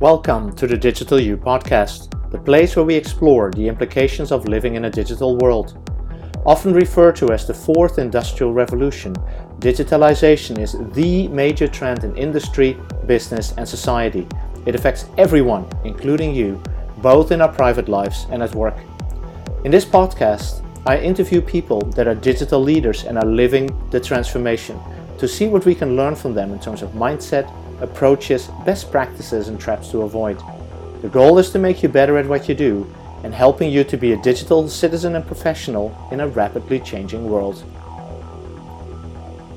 [0.00, 4.76] Welcome to the Digital You podcast, the place where we explore the implications of living
[4.76, 5.76] in a digital world.
[6.46, 9.12] Often referred to as the fourth industrial revolution,
[9.58, 12.76] digitalization is the major trend in industry,
[13.06, 14.24] business, and society.
[14.66, 16.62] It affects everyone, including you,
[16.98, 18.76] both in our private lives and at work.
[19.64, 24.78] In this podcast, I interview people that are digital leaders and are living the transformation
[25.18, 29.48] to see what we can learn from them in terms of mindset, approaches, best practices,
[29.48, 30.40] and traps to avoid.
[31.02, 32.92] The goal is to make you better at what you do
[33.24, 37.64] and helping you to be a digital citizen and professional in a rapidly changing world.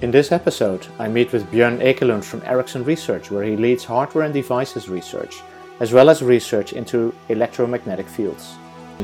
[0.01, 4.25] In this episode, I meet with Björn Ekelund from Ericsson Research, where he leads hardware
[4.25, 5.41] and devices research,
[5.79, 8.55] as well as research into electromagnetic fields.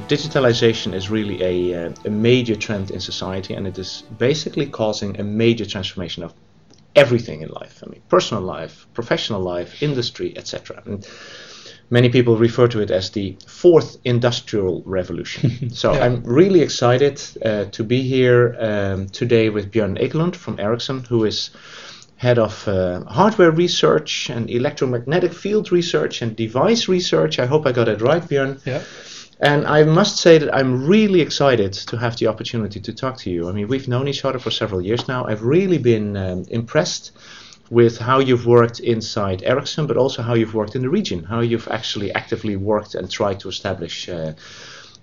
[0.08, 5.20] Digitalization is really a, uh, a major trend in society, and it is basically causing
[5.20, 6.34] a major transformation of
[6.98, 7.84] everything in life.
[7.86, 10.82] I mean, personal life, professional life, industry, etc.
[10.86, 11.08] And
[11.90, 15.70] many people refer to it as the fourth industrial revolution.
[15.82, 16.06] so yeah.
[16.06, 21.24] I'm really excited uh, to be here um, today with Björn Ekelund from Ericsson, who
[21.26, 21.52] is
[22.18, 27.38] head of uh, hardware research and electromagnetic field research and device research.
[27.38, 28.66] I hope I got it right, Björn.
[28.66, 28.82] Yeah.
[29.40, 33.30] And I must say that I'm really excited to have the opportunity to talk to
[33.30, 33.48] you.
[33.50, 35.26] I mean, we've known each other for several years now.
[35.26, 37.12] I've really been um, impressed
[37.70, 41.42] with how you've worked inside Ericsson, but also how you've worked in the region, how
[41.42, 44.34] you've actually actively worked and tried to establish uh,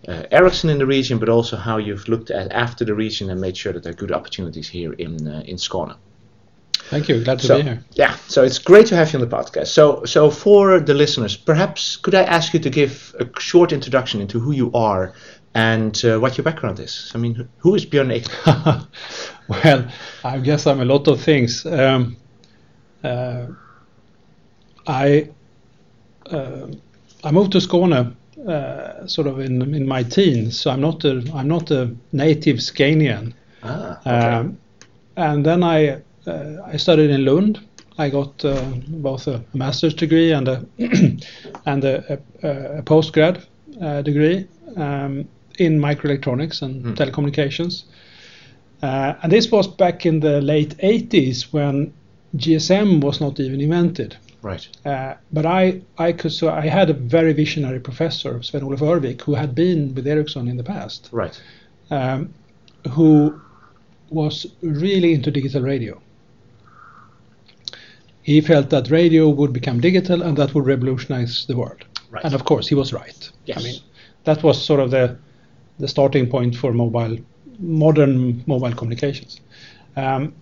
[0.08, 3.40] uh, Ericsson in the region, but also how you've looked at after the region and
[3.40, 5.96] made sure that there are good opportunities here in uh, in Skåne.
[6.94, 7.24] Thank you.
[7.24, 7.84] Glad to so, be here.
[7.94, 9.66] Yeah, so it's great to have you on the podcast.
[9.66, 14.20] So, so for the listeners, perhaps could I ask you to give a short introduction
[14.20, 15.12] into who you are
[15.54, 17.10] and uh, what your background is?
[17.12, 18.26] I mean, who is Björn Ek?
[19.48, 19.88] well,
[20.22, 21.66] I guess I'm a lot of things.
[21.66, 22.16] Um,
[23.02, 23.46] uh,
[24.86, 25.30] I
[26.30, 26.68] uh,
[27.24, 28.14] I moved to Skåne
[28.48, 32.58] uh, sort of in in my teens, so I'm not a I'm not a native
[32.58, 33.32] Scanian.
[33.64, 34.10] Ah, okay.
[34.10, 34.58] Um,
[35.16, 37.60] and then I uh, I studied in Lund.
[37.98, 40.66] I got uh, both a master's degree and a
[41.66, 43.44] and a, a, a postgrad
[43.80, 44.46] uh, degree
[44.76, 46.96] um, in microelectronics and mm.
[46.96, 47.84] telecommunications.
[48.82, 51.92] Uh, and this was back in the late 80s when
[52.36, 54.16] GSM was not even invented.
[54.42, 54.68] Right.
[54.84, 59.22] Uh, but I, I could so I had a very visionary professor, Sven Olof Örvik,
[59.22, 61.08] who had been with Ericsson in the past.
[61.12, 61.40] Right.
[61.90, 62.34] Um,
[62.90, 63.40] who
[64.10, 66.00] was really into digital radio
[68.24, 71.84] he felt that radio would become digital and that would revolutionize the world.
[72.10, 72.24] Right.
[72.24, 73.30] And of course, he was right.
[73.44, 73.58] Yes.
[73.58, 73.80] I mean,
[74.24, 75.16] that was sort of the
[75.78, 77.18] the starting point for mobile
[77.58, 79.40] modern mobile communications.
[79.96, 80.32] Um,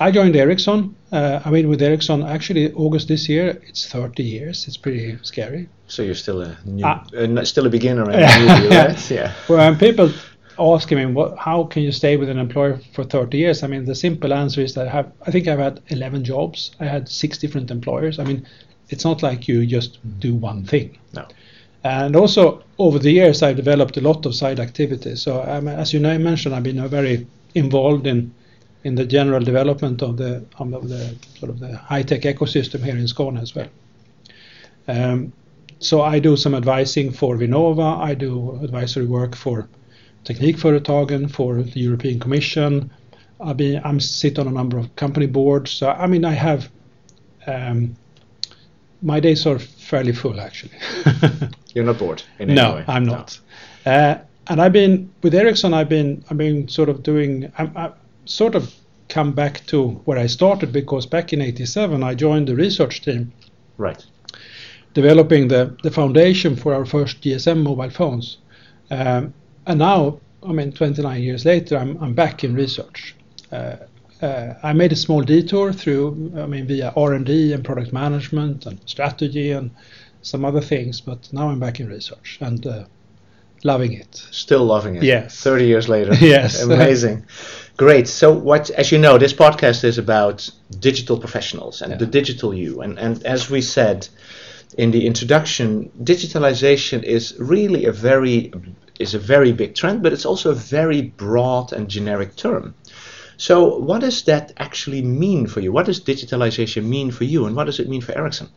[0.00, 0.94] I joined Ericsson.
[1.12, 4.66] Uh, I mean, with Ericsson, actually, August this year, it's 30 years.
[4.66, 5.68] It's pretty scary.
[5.88, 9.10] So you're still a new, uh, uh, still a beginner, right?
[9.10, 9.32] yeah.
[9.48, 10.10] Well, people
[10.58, 13.62] asking me, what, how can you stay with an employer for 30 years?
[13.62, 16.72] I mean, the simple answer is that I have, I think I've had 11 jobs.
[16.80, 18.18] I had six different employers.
[18.18, 18.46] I mean,
[18.88, 20.98] it's not like you just do one thing.
[21.12, 21.26] No.
[21.84, 25.22] And also over the years, I've developed a lot of side activities.
[25.22, 28.34] So um, as you know, mentioned, I've been very involved in
[28.84, 32.96] in the general development of the of the sort of the high tech ecosystem here
[32.96, 33.68] in Skåne as well.
[34.88, 35.32] Um,
[35.78, 38.00] so I do some advising for Vinnova.
[38.00, 39.68] I do advisory work for
[40.26, 42.90] Teknikföretagen for the European Commission.
[43.40, 45.70] I mean, I'm sit on a number of company boards.
[45.70, 46.68] So I mean, I have
[47.46, 47.96] um,
[49.02, 50.72] my days are fairly full actually.
[51.74, 52.84] You're not bored in no, way.
[52.88, 53.38] I'm not.
[53.84, 53.92] No.
[53.92, 55.74] Uh, and I've been with Ericsson.
[55.74, 57.52] I've been I've been sort of doing.
[57.58, 57.92] I'm, I
[58.24, 58.74] sort of
[59.08, 63.32] come back to where I started because back in '87 I joined the research team.
[63.78, 64.04] Right.
[64.94, 68.38] Developing the the foundation for our first GSM mobile phones.
[68.90, 69.34] Um,
[69.66, 73.14] and now, I mean, 29 years later, I'm, I'm back in research.
[73.50, 73.76] Uh,
[74.22, 78.80] uh, I made a small detour through, I mean, via R&D and product management and
[78.86, 79.70] strategy and
[80.22, 82.84] some other things, but now I'm back in research and uh,
[83.62, 84.14] loving it.
[84.30, 85.02] Still loving it.
[85.02, 85.40] Yes.
[85.42, 86.14] 30 years later.
[86.20, 86.62] yes.
[86.62, 87.26] Amazing.
[87.76, 88.08] Great.
[88.08, 90.48] So, what, as you know, this podcast is about
[90.80, 91.98] digital professionals and Yeah.
[91.98, 92.80] the digital you.
[92.80, 94.08] And, and as we said
[94.78, 98.50] in the introduction, digitalization is really a very
[98.98, 102.74] is a very big trend, but it's also a very broad and generic term.
[103.36, 105.72] So, what does that actually mean for you?
[105.72, 108.48] What does digitalization mean for you, and what does it mean for Ericsson?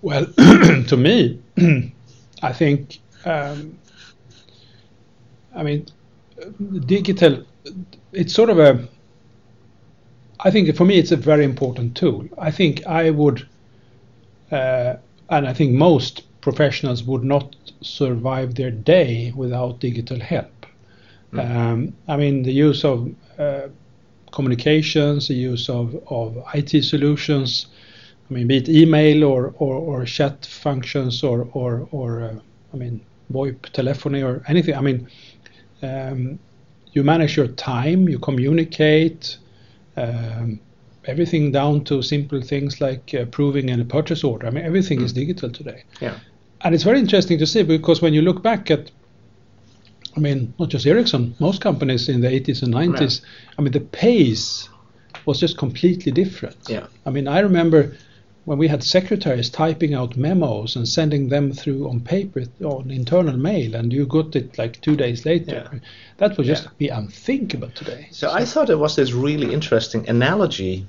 [0.00, 1.40] Well, to me,
[2.42, 3.78] I think, um,
[5.54, 5.86] I mean,
[6.86, 7.44] digital,
[8.12, 8.88] it's sort of a,
[10.40, 12.26] I think for me it's a very important tool.
[12.38, 13.46] I think I would
[14.52, 14.96] uh,
[15.30, 20.66] and I think most professionals would not survive their day without digital help.
[21.40, 23.68] Um, I mean, the use of uh,
[24.32, 27.68] communications, the use of, of IT solutions,
[28.30, 32.34] I mean, be it email or, or, or chat functions or, or, or uh,
[32.74, 33.00] I mean,
[33.32, 34.74] VoIP telephony or anything.
[34.74, 35.08] I mean,
[35.82, 36.38] um,
[36.92, 39.38] you manage your time, you communicate,
[39.96, 40.60] um,
[41.06, 44.46] everything down to simple things like approving a purchase order.
[44.46, 45.84] I mean, everything is digital today.
[46.00, 46.18] Yeah.
[46.64, 48.90] And it's very interesting to see because when you look back at,
[50.16, 53.22] I mean, not just Ericsson, most companies in the 80s and 90s,
[53.58, 54.68] I mean, the pace
[55.26, 56.56] was just completely different.
[56.68, 56.86] Yeah.
[57.06, 57.96] I mean, I remember
[58.44, 63.36] when we had secretaries typing out memos and sending them through on paper on internal
[63.36, 65.68] mail, and you got it like two days later.
[65.72, 65.78] Yeah.
[66.18, 66.70] That would just Yeah.
[66.78, 68.08] be unthinkable today.
[68.10, 70.86] So I thought it was this really interesting analogy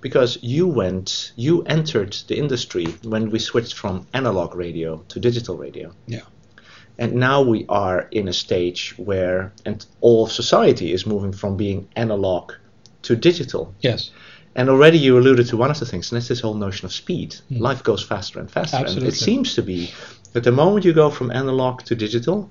[0.00, 5.56] because you went, you entered the industry when we switched from analog radio to digital
[5.56, 5.92] radio.
[6.06, 6.22] Yeah.
[6.98, 11.56] And now we are in a stage where, and all of society is moving from
[11.56, 12.52] being analog
[13.02, 13.74] to digital.
[13.80, 14.10] Yes.
[14.54, 16.92] And already you alluded to one of the things, and that's this whole notion of
[16.92, 17.36] speed.
[17.48, 17.58] Hmm.
[17.58, 18.76] Life goes faster and faster.
[18.76, 19.08] And Absolutely.
[19.08, 19.92] it seems to be
[20.32, 22.50] that the moment you go from analog to digital,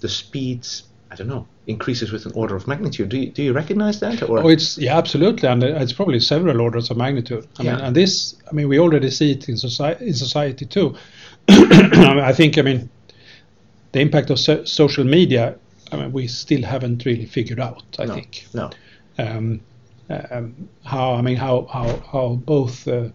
[0.00, 0.66] the speed,
[1.12, 3.08] I don't know, increases with an order of magnitude.
[3.08, 4.22] Do you, do you recognize that?
[4.22, 7.46] Or Oh, it's yeah, absolutely, and it's probably several orders of magnitude.
[7.58, 7.86] I mean, Yeah.
[7.86, 10.94] and this, I mean, we already see it in society, in society too.
[11.48, 12.88] I, I think, I mean,
[13.92, 15.56] the impact of so- social media.
[15.92, 17.82] I mean, we still haven't really figured out.
[17.98, 18.70] I no, think no.
[19.18, 19.60] um,
[20.30, 23.08] um, how I mean how how how both uh,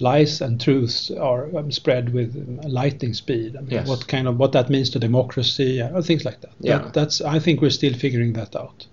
[0.00, 3.56] lies and truths are um, spread with um, lightning speed.
[3.56, 3.88] I mean, Yes.
[3.88, 6.52] what kind of what that means to democracy, uh, things like that.
[6.60, 6.78] Yeah.
[6.78, 8.86] That- that's I think we're still figuring that out.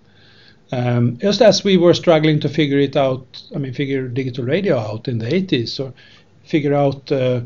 [0.72, 3.26] Um, just as we were struggling to figure it out,
[3.56, 5.94] I mean, figure digital radio out in the 80s, or
[6.44, 7.42] figure out uh,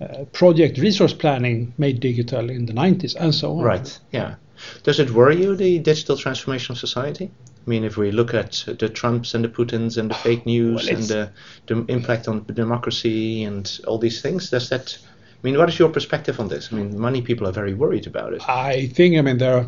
[0.00, 3.64] uh, project resource planning made digital in the 90s, and so on.
[3.64, 4.36] Right, yeah.
[4.84, 7.30] Does it worry you, the digital transformation of society?
[7.66, 10.86] I mean, if we look at the Trumps and the Putins and the fake news
[10.86, 11.32] Well, and the,
[11.66, 15.90] the impact on democracy and all these things, does that, I mean, what is your
[15.90, 16.72] perspective on this?
[16.72, 18.48] I mean, many people are very worried about it.
[18.48, 19.66] I think, I mean, there are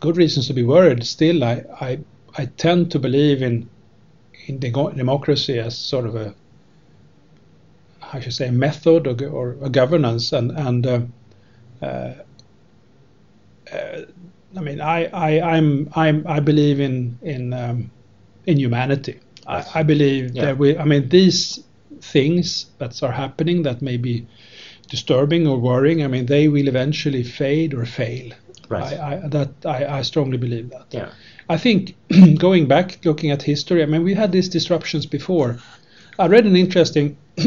[0.00, 1.04] good reasons to be worried.
[1.04, 1.98] Still, I, I,
[2.36, 3.68] I tend to believe in
[4.46, 6.34] in democracy as sort of a,
[8.12, 11.00] I should say, method or, or a governance, and and uh,
[11.80, 12.14] uh,
[13.72, 14.02] uh,
[14.56, 17.90] I mean, I, I, I'm, I'm, I believe in in um,
[18.46, 19.20] in humanity.
[19.48, 19.64] Right.
[19.74, 20.44] I, I believe Yeah.
[20.46, 21.60] that we, I mean, these
[22.00, 24.26] things that are happening that may be
[24.88, 26.02] disturbing or worrying.
[26.04, 28.32] I mean, they will eventually fade or fail.
[28.68, 28.92] Right.
[28.98, 30.86] I, I, that I, I strongly believe that.
[30.90, 31.10] Yeah.
[31.48, 31.96] I think
[32.38, 35.58] going back, looking at history, I mean, we had these disruptions before.
[36.18, 37.16] I read an interesting.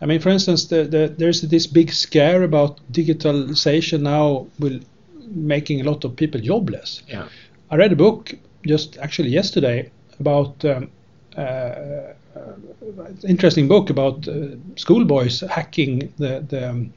[0.00, 4.80] I mean, for instance, the, the, there's this big scare about digitalization now will
[5.28, 7.02] making a lot of people jobless.
[7.08, 7.28] Yeah.
[7.70, 8.32] I read a book
[8.66, 9.90] just actually yesterday
[10.20, 10.90] about um,
[11.36, 12.14] uh, uh,
[13.28, 16.92] interesting book about uh, schoolboys hacking the the um,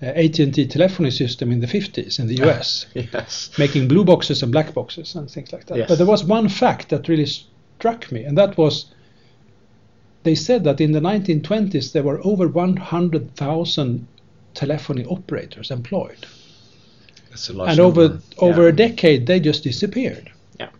[0.00, 3.50] uh, AT&T telephony system in the 50s in the US, Yes.
[3.58, 5.76] making blue boxes and black boxes and things like that.
[5.78, 5.88] Yes.
[5.88, 8.86] But there was one fact that really struck me, and that was
[10.22, 14.06] they said that in the 1920s there were over 100,000
[14.54, 16.26] telephony operators employed
[17.30, 18.22] That's a large and over number.
[18.38, 18.68] over Yeah.
[18.68, 20.30] a decade they just disappeared.
[20.60, 20.70] Yeah.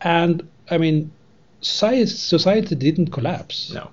[0.00, 1.10] And I mean,
[1.60, 3.72] society, society didn't collapse.
[3.74, 3.90] No.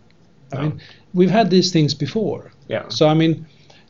[0.51, 0.61] I No.
[0.61, 0.81] mean,
[1.13, 2.51] we've had these things before.
[2.67, 2.87] Yeah.
[2.89, 3.45] So I mean,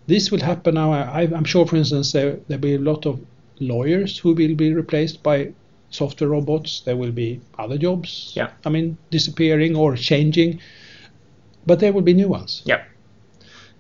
[0.08, 0.92] this will happen now.
[0.94, 3.20] I, I'm sure, for instance, there there'll be a lot of
[3.60, 5.52] lawyers who will be replaced by
[5.90, 6.82] software robots.
[6.86, 8.34] There will be other jobs.
[8.36, 8.50] Yeah.
[8.66, 10.60] I mean, disappearing or changing,
[11.66, 12.62] but there will be new ones.
[12.66, 12.82] Yeah.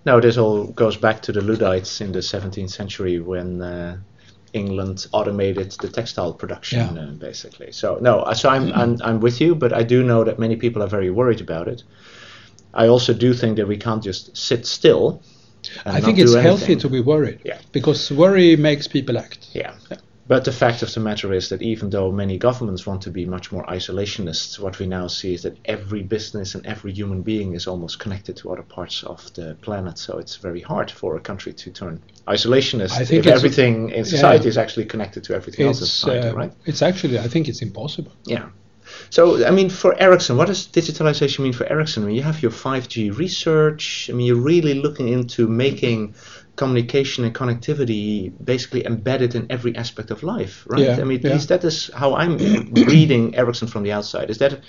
[0.05, 3.97] No, this all goes back to the Luddites in the 17th century when uh,
[4.53, 7.01] England automated the textile production, Yeah.
[7.03, 7.71] uh, basically.
[7.71, 10.55] So no, uh, so I'm, I'm I'm with you, but I do know that many
[10.55, 11.83] people are very worried about it.
[12.73, 15.21] I also do think that we can't just sit still.
[15.85, 17.39] I think it's healthy to be worried.
[17.43, 17.59] Yeah.
[17.71, 19.49] Because worry makes people act.
[19.53, 19.73] Yeah.
[20.31, 23.25] But the fact of the matter is that even though many governments want to be
[23.25, 27.53] much more isolationist, what we now see is that every business and every human being
[27.53, 29.97] is almost connected to other parts of the planet.
[29.97, 34.05] So it's very hard for a country to turn isolationist I think if everything in
[34.05, 36.53] society is actually connected to everything else in society, uh, right?
[36.63, 38.13] it's actually I think it's impossible.
[38.23, 38.51] Yeah.
[39.09, 42.03] So, I mean, for Ericsson, what does digitalization mean for Ericsson?
[42.03, 44.09] I mean, you have your 5G research.
[44.09, 46.15] I mean, you're really looking into making
[46.55, 50.81] communication and connectivity basically embedded in every aspect of life, right?
[50.81, 51.33] Yeah, I mean, at yeah.
[51.33, 52.37] least that is how I'm
[52.73, 54.29] reading Ericsson from the outside.
[54.29, 54.59] Is that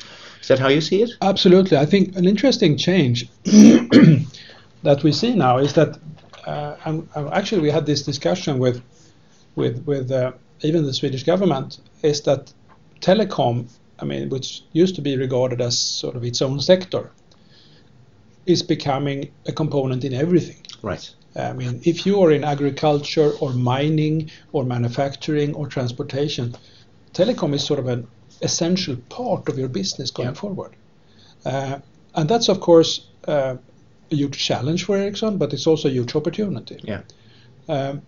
[0.41, 1.11] is that how you see it?
[1.21, 1.77] Absolutely.
[1.77, 3.29] I think an interesting change
[4.83, 5.99] that we see now is that,
[6.47, 8.83] uh, and, and actually we had this discussion with
[9.55, 12.53] with with uh, even the Swedish government, is that
[13.01, 17.11] telecom, I mean, which used to be regarded as sort of its own sector,
[18.47, 20.57] is becoming a component in everything.
[20.83, 21.15] Right.
[21.35, 26.55] I mean, if you are in agriculture or mining or manufacturing or transportation,
[27.15, 28.07] telecom is sort of an
[28.43, 30.35] essential part of your business going Yeah.
[30.35, 30.73] forward.
[31.45, 31.79] Uh,
[32.15, 33.57] and that's, of course, uh,
[34.11, 36.79] a huge challenge for Ericsson, but it's also a huge opportunity.
[36.83, 37.03] Yeah.
[37.69, 38.03] Um,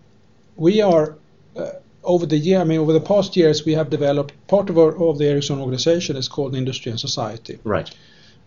[0.55, 1.15] we are,
[1.55, 1.71] uh,
[2.03, 4.95] over the year, I mean, over the past years, we have developed part of, our,
[4.95, 7.57] of the Ericsson organization is called Industry and Society.
[7.63, 7.89] Right.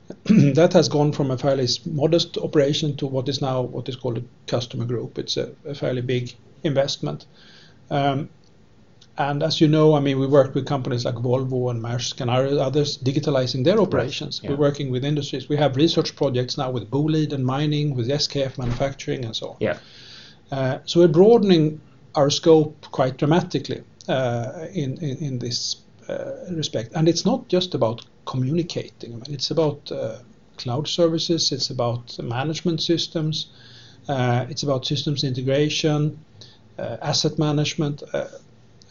[0.25, 4.19] that has gone from a fairly modest operation to what is now what is called
[4.19, 5.19] a customer group.
[5.19, 7.27] It's a, a fairly big investment.
[7.91, 8.29] Um,
[9.19, 12.31] and as you know, I mean, we work with companies like Volvo and Maersk and
[12.31, 14.41] others digitalizing their operations.
[14.43, 14.51] yeah.
[14.51, 15.49] We're working with industries.
[15.49, 19.57] We have research projects now with Boliden mining, with SKF manufacturing, and so on.
[19.59, 19.79] Yeah.
[20.53, 21.81] Uh, so we're broadening
[22.15, 25.77] our scope quite dramatically uh, in, in in this
[26.51, 29.23] respect, and it's not just about communicating.
[29.29, 30.19] It's about uh,
[30.59, 31.53] cloud services.
[31.53, 33.47] It's about management systems.
[34.09, 36.19] Uh, it's about systems integration,
[36.79, 38.03] uh, asset management.
[38.13, 38.27] Uh,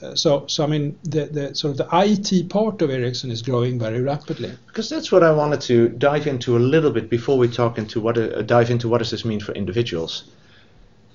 [0.02, 3.42] uh, so, so I mean, the, the sort of the IT part of Ericsson is
[3.42, 4.52] growing very rapidly.
[4.68, 8.00] Because that's what I wanted to dive into a little bit before we talk into
[8.00, 10.26] what uh, dive into what does this mean for individuals.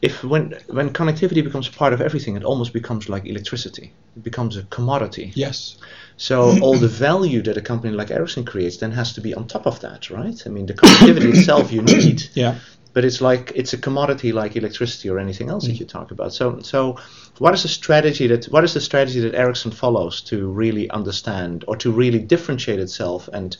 [0.02, 3.92] If when when connectivity becomes part of everything, it almost becomes like electricity.
[4.16, 5.32] It becomes a commodity.
[5.36, 5.76] Yes.
[6.16, 9.46] So all the value that a company like Ericsson creates then has to be on
[9.46, 10.42] top of that, right?
[10.44, 12.58] I mean, the connectivity itself you need, Yeah.
[12.92, 15.80] but it's like it's a commodity like electricity or anything else that mm.
[15.80, 16.32] you talk about.
[16.34, 16.98] So so
[17.38, 21.64] what is the strategy that what is the strategy that Ericsson follows to really understand
[21.68, 23.56] or to really differentiate itself and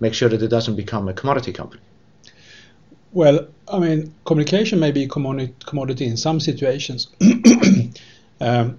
[0.00, 1.82] make sure that it doesn't become a commodity company?
[3.16, 7.08] Well, I mean, communication may be a commodity, in some situations.
[8.42, 8.78] um,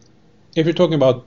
[0.56, 1.26] if you're talking about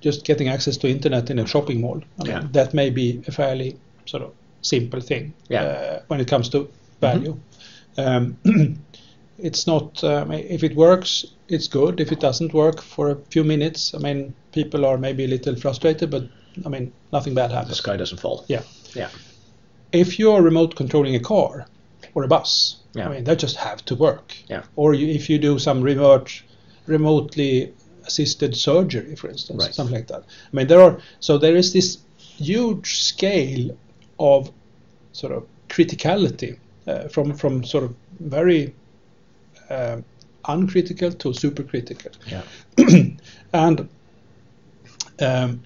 [0.00, 2.48] just getting access to internet in a shopping mall, I mean, Yeah.
[2.54, 4.32] that may be a fairly sort of
[4.62, 5.62] simple thing Yeah.
[5.62, 6.68] uh, when it comes to
[7.00, 7.36] value.
[7.96, 8.36] Um,
[9.38, 10.02] it's not.
[10.02, 12.00] Um, if it works, it's good.
[12.00, 15.54] If it doesn't work for a few minutes, I mean, people are maybe a little
[15.54, 16.24] frustrated, but
[16.66, 18.44] I mean, nothing bad happens The sky doesn't fall.
[18.48, 18.62] Yeah.
[18.96, 19.10] Yeah.
[19.92, 21.66] if you're remote controlling a car
[22.14, 23.08] or a bus, Yeah.
[23.08, 24.34] I mean, they just have to work.
[24.48, 24.62] Yeah.
[24.76, 26.42] Or you, if you do some remote,
[26.86, 27.72] remotely
[28.06, 29.74] assisted surgery, for instance, Right.
[29.74, 30.22] something like that.
[30.52, 33.76] I mean, there are so there is this huge scale
[34.18, 34.50] of
[35.12, 38.74] sort of criticality uh, from from sort of very
[39.70, 39.96] uh,
[40.44, 42.42] uncritical to supercritical Yeah.
[43.52, 43.88] and
[45.20, 45.62] um,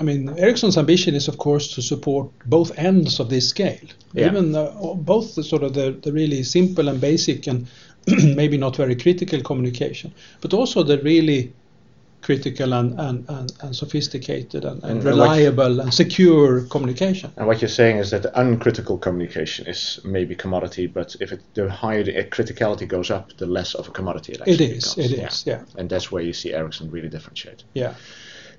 [0.00, 3.78] I mean, Ericsson's ambition is, of course, to support both ends of this scale.
[4.12, 4.26] Yeah.
[4.28, 7.66] Even uh, both the sort of the, the really simple and basic and
[8.06, 11.52] maybe not very critical communication, but also the really
[12.20, 17.32] critical and, and, and, and sophisticated and, and, And reliable and secure communication.
[17.36, 21.40] And what you're saying is that the uncritical communication is maybe commodity, but if it,
[21.54, 24.94] the higher the criticality goes up, the less of a commodity it It actually is,
[24.94, 25.12] becomes.
[25.12, 25.26] it Yeah.
[25.28, 27.64] is, yeah, And that's where you see Ericsson really differentiate.
[27.74, 27.94] yeah.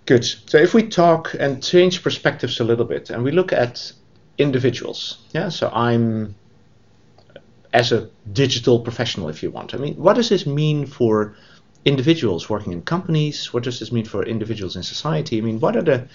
[0.09, 0.25] Good.
[0.25, 3.93] So if we talk and change perspectives a little bit, and we look at
[4.39, 5.49] individuals, yeah.
[5.49, 6.33] So I'm
[7.73, 9.75] as a digital professional, if you want.
[9.75, 11.35] I mean, what does this mean for
[11.85, 13.53] individuals working in companies?
[13.53, 15.37] What does this mean for individuals in society?
[15.37, 16.07] I mean, what are the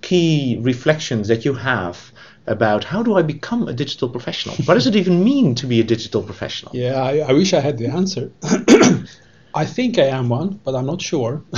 [0.00, 2.10] key reflections that you have
[2.48, 4.56] about how do I become a digital professional?
[4.64, 6.74] what does it even mean to be a digital professional?
[6.74, 8.32] Yeah, I, I wish I had the answer.
[9.56, 11.42] I think I am one, but I'm not sure.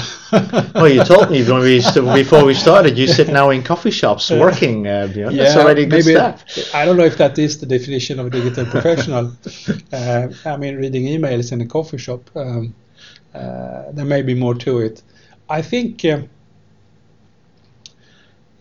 [0.74, 1.80] Well, you told me when we
[2.22, 4.86] before we started, you sit now in coffee shops working.
[4.86, 5.34] Uh, Björn.
[5.36, 6.74] That's already good maybe step.
[6.74, 9.32] I don't know if that is the definition of a digital professional.
[9.92, 12.30] uh, I mean, reading emails in a coffee shop.
[12.36, 12.74] Um,
[13.34, 15.02] uh, there may be more to it.
[15.48, 16.04] I think.
[16.04, 16.28] Um,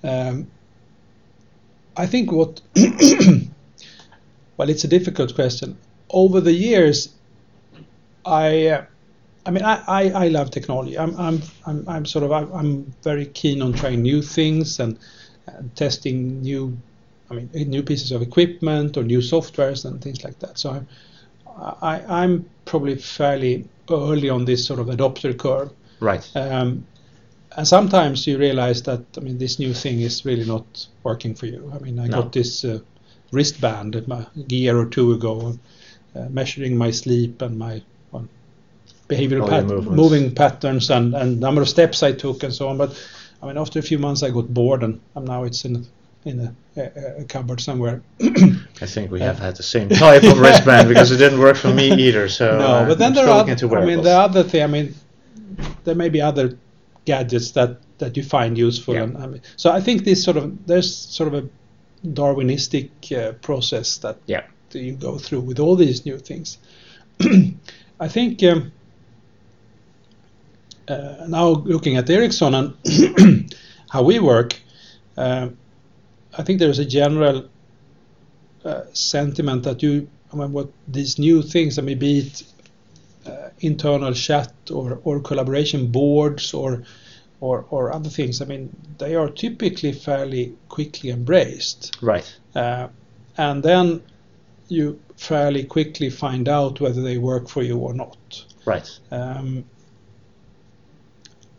[0.03, 0.47] um,
[1.97, 2.61] I think what.
[4.57, 5.77] well, it's a difficult question.
[6.09, 7.13] Over the years,
[8.25, 8.87] I.
[9.47, 10.97] Uh, I mean, I, I, I love technology.
[10.97, 14.97] I'm, I'm, I'm, I'm sort of, I'm, I'm very keen on trying new things and,
[15.47, 16.77] and testing new,
[17.31, 20.59] I mean, new pieces of equipment or new softwares and things like that.
[20.59, 20.87] So I'm,
[21.81, 25.71] I, I'm probably fairly early on this sort of adopter curve.
[25.99, 26.29] Right.
[26.35, 26.85] Um,
[27.55, 31.47] and sometimes you realize that, I mean, this new thing is really not working for
[31.47, 31.71] you.
[31.73, 32.21] I mean, I No.
[32.21, 32.79] got this uh,
[33.31, 35.57] wristband a year or two ago,
[36.15, 37.81] uh, measuring my sleep and my
[39.07, 42.77] behavioral pat- moving patterns and, and number of steps I took and so on.
[42.77, 42.97] But
[43.41, 45.85] I mean, after a few months, I got bored, and, and now it's in
[46.25, 48.01] in a, a, a cupboard somewhere.
[48.21, 51.73] I think we have had the same type of wristband because it didn't work for
[51.73, 52.27] me either.
[52.27, 53.49] So no, but then I'm there are.
[53.49, 54.63] into I mean, the other thing.
[54.63, 54.95] I mean,
[55.83, 56.57] there may be other
[57.05, 58.95] gadgets that that you find useful.
[58.95, 59.03] Yeah.
[59.03, 61.49] And, I mean, so I think this sort of there's sort of a
[62.05, 64.43] Darwinistic uh, process that Yeah.
[64.73, 66.57] you go through with all these new things.
[67.99, 68.71] I think um,
[70.89, 73.55] now looking at Ericsson and
[73.89, 74.55] how we work,
[75.17, 75.49] uh,
[76.37, 77.49] I think there's a general
[78.63, 82.43] uh, sentiment that you, I mean, what these new things, I mean, be it
[83.25, 86.83] uh, internal chat or, or collaboration boards or,
[87.39, 92.39] or or other things, I mean, they are typically fairly quickly embraced right.
[92.55, 92.87] uh,
[93.37, 94.01] and then
[94.69, 98.45] you fairly quickly find out whether they work for you or not.
[98.65, 98.99] Right.
[99.11, 99.65] Um,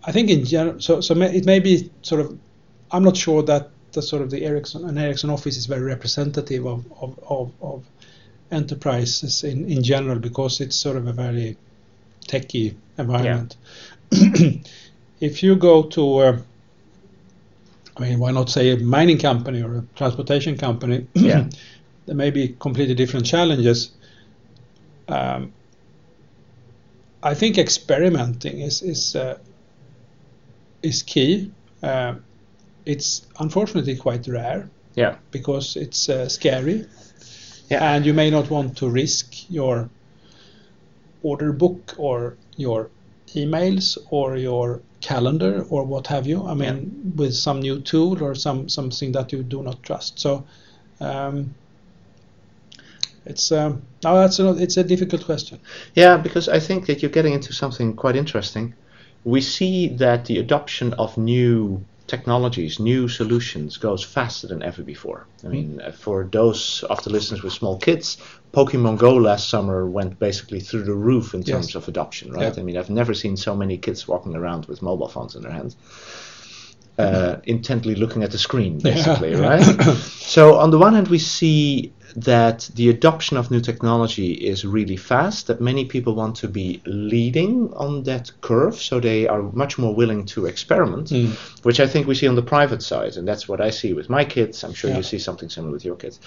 [0.05, 2.39] I think in general, so so may, it may be sort of.
[2.91, 6.67] I'm not sure that the sort of the Ericsson an Ericsson office is very representative
[6.67, 7.85] of of, of, of
[8.51, 11.57] enterprises in, in general because it's sort of a very
[12.27, 13.57] techy environment.
[15.21, 16.39] if you go to, uh,
[17.97, 21.07] I mean, why not say a mining company or a transportation company?
[21.15, 21.49] Yeah.
[22.07, 23.91] there may be completely different challenges.
[25.09, 25.53] Um,
[27.23, 29.39] I think experimenting is is uh,
[30.83, 31.51] is key.
[31.83, 32.15] Uh,
[32.87, 35.17] it's unfortunately quite rare Yeah.
[35.31, 36.87] because it's uh, scary,
[37.71, 37.95] Yeah.
[37.95, 39.89] and you may not want to risk your
[41.23, 42.91] order book or your
[43.35, 46.47] emails or your calendar or what have you.
[46.47, 50.19] I mean, with some new tool or some something that you do not trust.
[50.19, 50.45] So.
[51.01, 51.55] Um,
[53.25, 55.61] it's um, no, that's a, it's a difficult question.
[55.95, 58.75] Yeah, because I think that you're getting into something quite interesting.
[59.25, 65.27] We see that the adoption of new technologies, new solutions, goes faster than ever before.
[65.45, 68.17] I mean, uh, for those of the listeners with small kids,
[68.55, 71.75] Pokemon Go last summer went basically through the roof in terms Yes.
[71.75, 72.55] of adoption, right?
[72.55, 72.61] Yeah.
[72.61, 75.53] I mean, I've never seen so many kids walking around with mobile phones in their
[75.53, 75.77] hands.
[76.99, 79.39] Uh, intently looking at the screen, basically, Yeah.
[79.49, 79.97] right?
[80.37, 84.97] So on the one hand, we see that the adoption of new technology is really
[84.97, 89.79] fast, that many people want to be leading on that curve, so they are much
[89.79, 91.31] more willing to experiment, Mm.
[91.65, 94.09] which I think we see on the private side, and that's what I see with
[94.11, 94.65] my kids.
[94.65, 94.97] I'm sure Yeah.
[94.97, 96.19] you see something similar with your kids.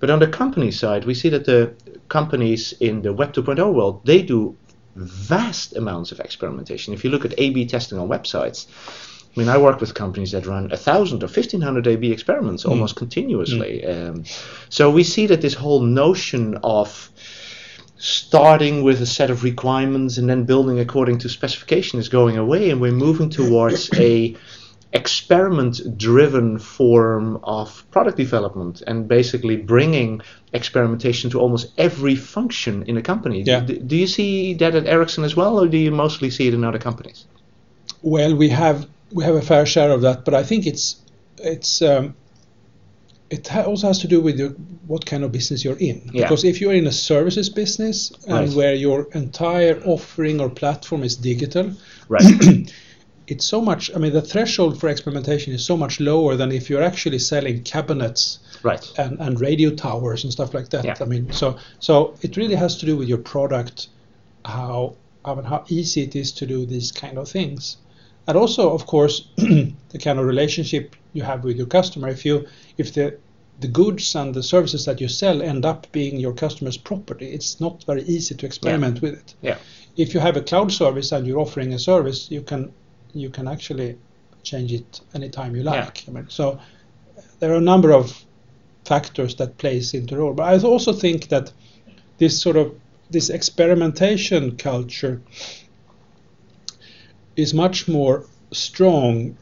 [0.00, 1.70] But on the company side, we see that the
[2.08, 4.56] companies in the Web 2.0 world, they do
[4.96, 6.94] vast amounts of experimentation.
[6.94, 8.66] If you look at A/B testing on websites,
[9.36, 12.64] I mean, I work with companies that run a thousand or fifteen hundred A/B experiments
[12.64, 13.84] almost continuously.
[13.84, 14.24] Um,
[14.70, 17.10] so we see that this whole notion of
[17.98, 22.70] starting with a set of requirements and then building according to specification is going away,
[22.70, 24.34] and we're moving towards a
[24.92, 30.22] experiment-driven form of product development and basically bringing
[30.54, 33.42] experimentation to almost every function in a company.
[33.42, 33.60] Yeah.
[33.60, 36.54] D- do you see that at Ericsson as well, or do you mostly see it
[36.54, 37.26] in other companies?
[38.00, 40.96] Well, we have we have a fair share of that, but I think it's
[41.38, 42.14] it's um,
[43.30, 44.50] it ha- also has to do with your,
[44.86, 46.10] what kind of business you're in.
[46.12, 46.22] Yeah.
[46.22, 48.56] Because if you're in a services business and Right.
[48.56, 51.72] where your entire offering or platform is digital,
[52.08, 52.22] Right.
[53.26, 53.90] it's so much.
[53.94, 57.62] I mean, the threshold for experimentation is so much lower than if you're actually selling
[57.64, 58.84] cabinets right.
[58.96, 60.84] and, and radio towers and stuff like that.
[60.84, 60.94] Yeah.
[61.00, 63.88] I mean, so so it really has to do with your product,
[64.44, 67.78] how I mean, how easy it is to do these kind of things,
[68.26, 72.08] and also, of course, the kind of relationship you have with your customer.
[72.08, 72.46] If you
[72.78, 73.18] if the
[73.60, 77.58] the goods and the services that you sell end up being your customer's property, it's
[77.60, 79.34] not very easy to experiment with it.
[79.40, 79.56] Yeah.
[79.96, 82.72] If you have a cloud service and you're offering a service, you can
[83.14, 83.96] you can actually
[84.42, 85.70] change it anytime you Yeah.
[85.84, 86.04] like.
[86.08, 86.58] I mean, so
[87.40, 88.24] there are a number of
[88.84, 90.34] factors that plays into role.
[90.34, 91.52] But I also think that
[92.18, 92.74] this sort of
[93.10, 95.20] this experimentation culture
[97.36, 99.36] is much more strong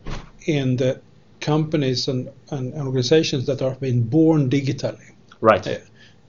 [0.46, 1.00] in the
[1.40, 5.12] companies and, and organizations that are being born digitally.
[5.40, 5.82] Right.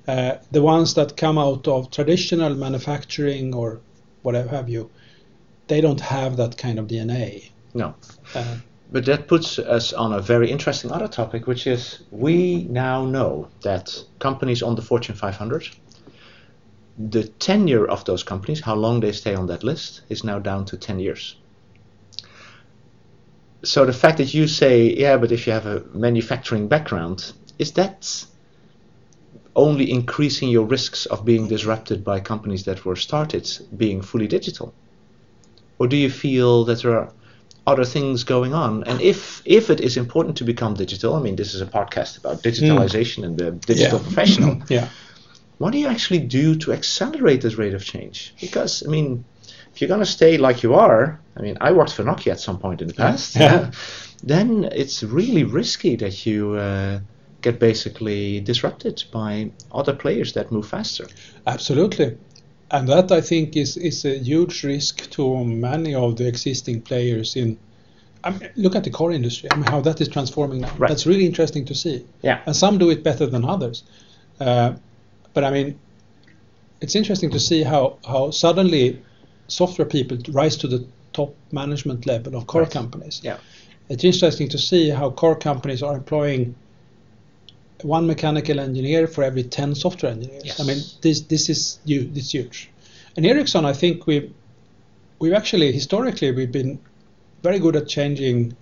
[0.08, 3.80] Uh, the ones that come out of traditional manufacturing or
[4.22, 4.90] whatever have you,
[5.68, 7.50] they don't have that kind of DNA.
[7.74, 7.96] No.
[8.36, 8.58] Uh,
[8.92, 13.48] But that puts us on a very interesting other topic, which is we now know
[13.62, 15.70] that companies on the Fortune 500,
[16.98, 20.66] the tenure of those companies, how long they stay on that list, is now down
[20.66, 21.36] to 10 years.
[23.66, 27.72] So the fact that you say, yeah, but if you have a manufacturing background, is
[27.74, 28.26] that
[29.56, 34.74] only increasing your risks of being disrupted by companies that were started being fully digital?
[35.80, 37.12] Or do you feel that there are
[37.68, 38.84] other things going on.
[38.84, 42.18] And if if it is important to become digital, I mean, this is a podcast
[42.18, 43.26] about digitalization mm.
[43.26, 44.04] and the digital Yeah.
[44.04, 44.62] professional.
[44.70, 44.88] Yeah.
[45.58, 48.34] What do you actually do to accelerate this rate of change?
[48.42, 49.24] Because I mean,
[49.76, 52.58] if you're gonna stay like you are, I mean, I worked for Nokia at some
[52.58, 53.36] point in the past.
[53.36, 53.72] Yeah.
[54.24, 57.02] then it's really risky that you uh,
[57.42, 61.08] get basically disrupted by other players that move faster.
[61.46, 62.18] Absolutely.
[62.72, 67.36] And that I think is, is a huge risk to many of the existing players
[67.36, 67.58] in
[68.24, 69.50] I mean, look at the car industry.
[69.52, 70.74] I mean, how that is transforming now.
[70.78, 70.88] Right.
[70.88, 72.06] That's really interesting to see.
[72.24, 72.42] Yeah.
[72.46, 73.84] And some do it better than others.
[74.40, 74.76] Uh,
[75.34, 75.78] but I mean,
[76.82, 79.04] it's interesting to see how, how suddenly
[79.48, 82.72] software people rise to the top management level of car Right.
[82.72, 83.22] companies.
[83.24, 83.38] Yeah.
[83.90, 86.56] It's interesting to see how car companies are employing
[87.84, 90.44] one mechanical engineer for every 10 software engineers.
[90.46, 90.60] Yes.
[90.60, 92.70] I mean, this this is hu- this huge.
[93.16, 94.32] And Ericsson, I think we
[95.20, 96.80] we've actually historically we've been
[97.44, 98.56] very good at changing.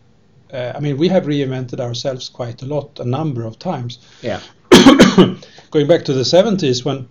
[0.54, 3.98] Uh, I mean, we have reinvented ourselves quite a lot, a number of times.
[4.22, 4.40] Yeah.
[5.72, 7.08] Going back to the 70s, when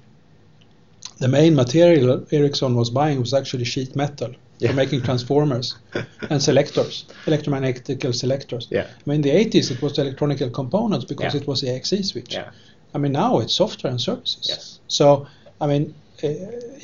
[1.23, 4.71] the main material Ericsson was buying was actually sheet metal Yeah.
[4.71, 5.67] for making transformers
[6.31, 8.65] and selectors, electromagnetical selectors.
[8.71, 8.87] Yeah.
[9.01, 11.41] I mean, in the 80s it was the electronic components because Yeah.
[11.43, 12.35] it was the AXE switch.
[12.35, 12.51] Yeah.
[12.95, 14.47] I mean, now it's software and services.
[14.49, 14.81] Yes.
[14.89, 15.27] So,
[15.61, 15.85] I mean,
[16.25, 16.29] uh,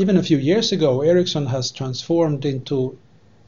[0.02, 2.76] even a few years ago, Ericsson has transformed into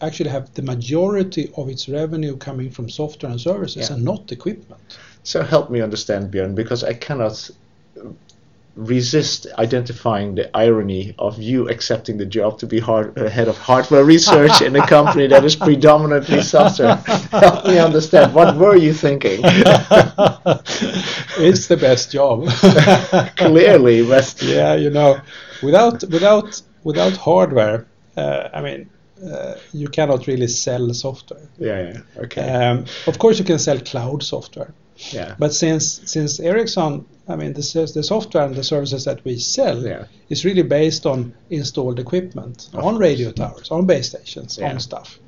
[0.00, 3.94] actually have the majority of its revenue coming from software and services Yeah.
[3.96, 4.80] and not equipment.
[5.22, 7.50] So help me understand, Björn, because I cannot
[8.80, 13.58] resist identifying the irony of you accepting the job to be hard, uh, head of
[13.58, 16.96] hardware research in a company that is predominantly software.
[17.30, 18.34] help me understand.
[18.34, 19.40] What were you thinking?
[21.38, 22.48] it's the best job.
[23.36, 25.20] Clearly, but yeah, you know,
[25.62, 28.90] without without without hardware, uh, I mean,
[29.24, 31.48] uh, you cannot really sell software.
[31.58, 34.72] yeah, yeah, okay, Um, of course, you can sell cloud software,
[35.12, 39.38] yeah, but since since Ericsson, I mean, the, the software and the services that we
[39.38, 42.98] sell yeah, is really based on installed equipment, Of on course.
[43.00, 44.70] radio towers, on base stations, Yeah.
[44.72, 45.18] on stuff.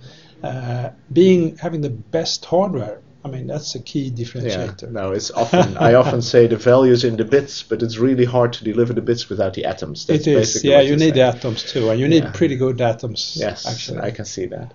[0.43, 4.25] Uh, being having the best hardware, I mean, that's a key yeah.
[4.25, 4.91] differentiator.
[4.91, 8.53] No, it's often I often say the values in the bits, but it's really hard
[8.55, 10.07] to deliver the bits without the atoms.
[10.07, 10.81] That's it is, yeah.
[10.81, 13.37] You need the atoms too, and you need pretty good atoms.
[13.39, 14.01] Yes, actually.
[14.01, 14.75] I can see that.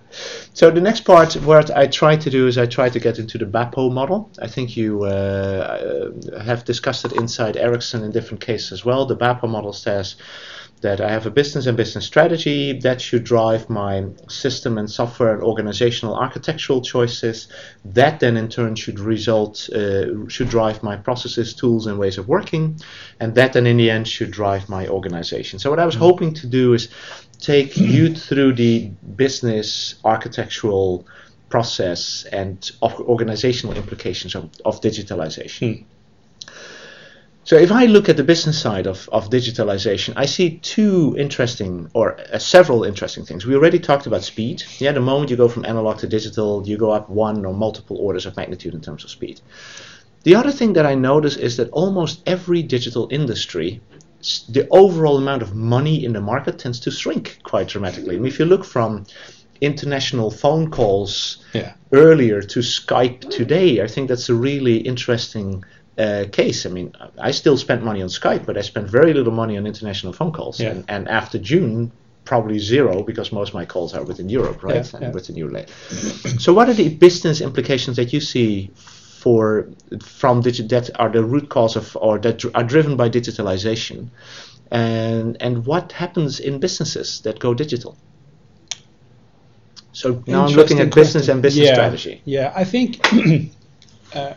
[0.54, 3.36] So the next part, what I try to do is I try to get into
[3.36, 4.30] the BAPO model.
[4.40, 9.04] I think you uh, uh, have discussed it inside Ericsson in different cases as well.
[9.04, 10.16] The BAPO model says
[10.82, 15.34] that I have a business and business strategy that should drive my system and software
[15.34, 17.48] and organizational architectural choices.
[17.84, 22.28] That then in turn should result, uh, should drive my processes, tools, and ways of
[22.28, 22.78] working.
[23.20, 25.58] And that then in the end should drive my organization.
[25.58, 26.88] So what I was hoping to do is
[27.40, 31.06] take you through the business architectural
[31.48, 35.84] process and of organizational implications of, of digitalization.
[37.48, 41.88] So if I look at the business side of, of digitalization, I see two interesting
[41.94, 43.46] or uh, several interesting things.
[43.46, 44.64] We already talked about speed.
[44.76, 47.96] Yeah, the moment you go from analog to digital, you go up one or multiple
[47.96, 49.40] orders of magnitude in terms of speed.
[50.24, 53.80] The other thing that I notice is that almost every digital industry,
[54.50, 58.16] the overall amount of money in the market tends to shrink quite dramatically.
[58.16, 59.06] I mean, if you look from
[59.62, 61.72] international phone calls Yeah.
[61.92, 65.64] earlier to Skype today, I think that's a really interesting
[65.98, 66.64] uh, case.
[66.64, 69.66] I mean, I still spend money on Skype, but I spend very little money on
[69.66, 70.60] international phone calls.
[70.60, 70.70] Yeah.
[70.70, 71.92] And, and after June,
[72.24, 74.84] probably zero because most of my calls are within Europe, right?
[74.84, 75.10] Yeah, and yeah.
[75.10, 75.68] within Europe.
[76.38, 79.68] so, what are the business implications that you see for
[80.00, 84.10] from digi- that are the root cause of or that dr- are driven by digitalization,
[84.70, 87.96] and and what happens in businesses that go digital?
[89.92, 91.74] So now I'm looking at business and business yeah.
[91.74, 92.22] strategy.
[92.24, 93.00] Yeah, I think
[94.14, 94.34] uh,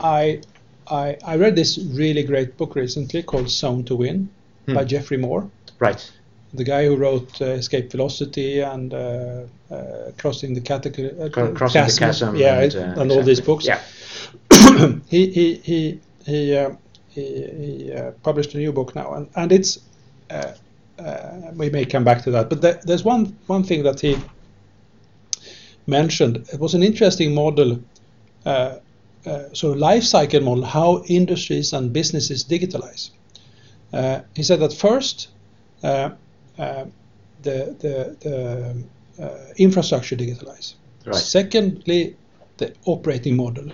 [0.00, 0.40] I,
[0.90, 4.28] I I read this really great book recently called Zone to Win
[4.66, 4.86] by Hmm.
[4.88, 5.48] Geoffrey Moore,
[5.80, 6.12] Right.
[6.54, 11.52] the guy who wrote uh, Escape Velocity and uh, uh, Crossing the Catacl- uh, Cro-
[11.54, 12.36] Crossing the Chasm.
[12.36, 13.66] yeah, and, uh, and all these books.
[13.66, 13.80] Yeah.
[15.08, 16.70] he he he he, uh,
[17.08, 19.78] he, he uh, published a new book now, and and it's
[20.30, 20.52] uh,
[20.98, 22.48] uh, we may come back to that.
[22.50, 24.16] But there, there's one one thing that he
[25.86, 26.36] mentioned.
[26.52, 27.78] It was an interesting model,
[28.44, 28.76] uh,
[29.30, 33.10] uh, of life cycle model, how industries and businesses digitalize.
[33.92, 35.28] Uh, he said that first,
[35.82, 36.10] uh,
[36.58, 36.84] uh,
[37.42, 40.74] the the, the uh, infrastructure digitalize.
[41.06, 41.14] Right.
[41.16, 42.16] Secondly,
[42.58, 43.72] the operating model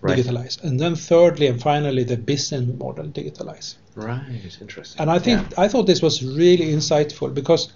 [0.00, 0.18] Right.
[0.18, 3.76] digitalize, and then thirdly and finally the business model digitalize.
[3.94, 4.20] Right.
[4.60, 5.00] Interesting.
[5.00, 5.64] And I think Yeah.
[5.64, 7.72] I thought this was really insightful because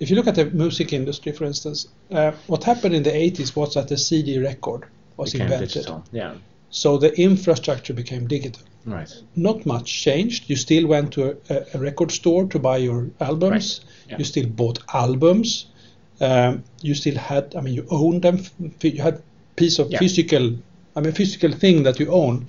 [0.00, 3.54] if you look at the music industry, for instance, uh, what happened in the 80s
[3.54, 5.68] was that the CD record was Became invented.
[5.68, 6.04] digital.
[6.10, 6.34] Yeah.
[6.70, 8.62] So the infrastructure became digital.
[8.84, 9.12] Right.
[9.36, 10.48] Not much changed.
[10.48, 13.80] You still went to a, a record store to buy your albums.
[14.08, 14.18] Yeah.
[14.18, 15.66] You still bought albums.
[16.20, 18.40] Um, you still had, I mean, you owned them.
[18.82, 19.22] You had
[19.56, 19.98] piece of Yeah.
[19.98, 20.56] physical,
[20.96, 22.46] I mean, physical thing that you own.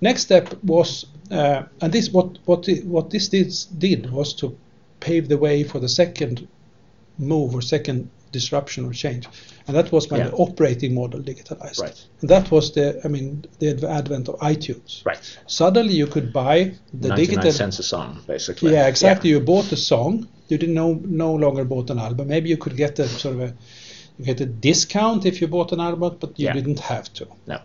[0.00, 4.56] Next step was, uh, and this what what what this did, did was to
[5.00, 6.48] pave the way for the second
[7.18, 9.26] move or second disruption or change,
[9.66, 10.28] and that was when Yeah.
[10.30, 11.80] the operating model digitalized.
[11.80, 12.06] Right.
[12.20, 15.04] And that was the, I mean, the advent of iTunes.
[15.06, 15.20] Right.
[15.46, 17.52] Suddenly you could buy the 99 digital.
[17.52, 18.72] cents a song, basically.
[18.72, 19.30] Yeah, exactly.
[19.30, 20.26] You bought a song.
[20.48, 22.28] You didn't no no longer bought an album.
[22.28, 23.54] Maybe you could get a sort of a
[24.18, 26.52] you get a discount if you bought an album, but you Yeah.
[26.54, 27.26] didn't have to.
[27.46, 27.58] No.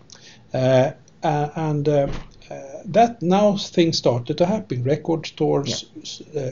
[0.54, 2.06] Uh, uh, and uh,
[2.50, 2.54] uh,
[2.86, 4.82] that now things started to happen.
[4.84, 6.50] Record stores s- uh,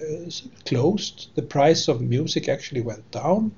[0.66, 1.29] closed.
[1.35, 3.52] The price of music actually went down.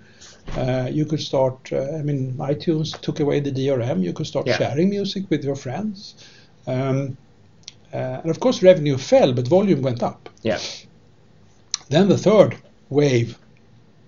[0.57, 1.57] Uh, you could start.
[1.73, 4.03] Uh, I mean, iTunes took away the DRM.
[4.03, 4.57] You could start Yeah.
[4.59, 6.15] sharing music with your friends.
[6.67, 7.17] Um,
[7.93, 10.29] uh, and of course, revenue fell, but volume went up.
[10.43, 10.59] Yeah.
[11.91, 12.57] Then the third
[12.91, 13.39] wave,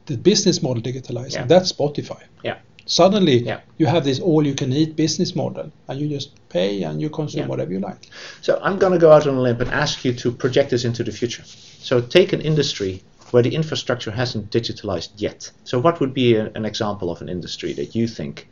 [0.06, 1.46] the business model digitalizing, Yeah.
[1.46, 2.20] that's Spotify.
[2.44, 2.56] Yeah.
[2.86, 3.60] Suddenly, Yeah.
[3.78, 7.46] you have this all-you-can-eat business model, and you just pay and you consume Yeah.
[7.46, 8.08] whatever you like.
[8.42, 10.84] So I'm going to go out on a limb and ask you to project this
[10.84, 11.44] into the future.
[11.80, 15.50] So take an industry where the infrastructure hasn't digitalized yet.
[15.64, 18.48] So what would be a, an example of an industry that you think?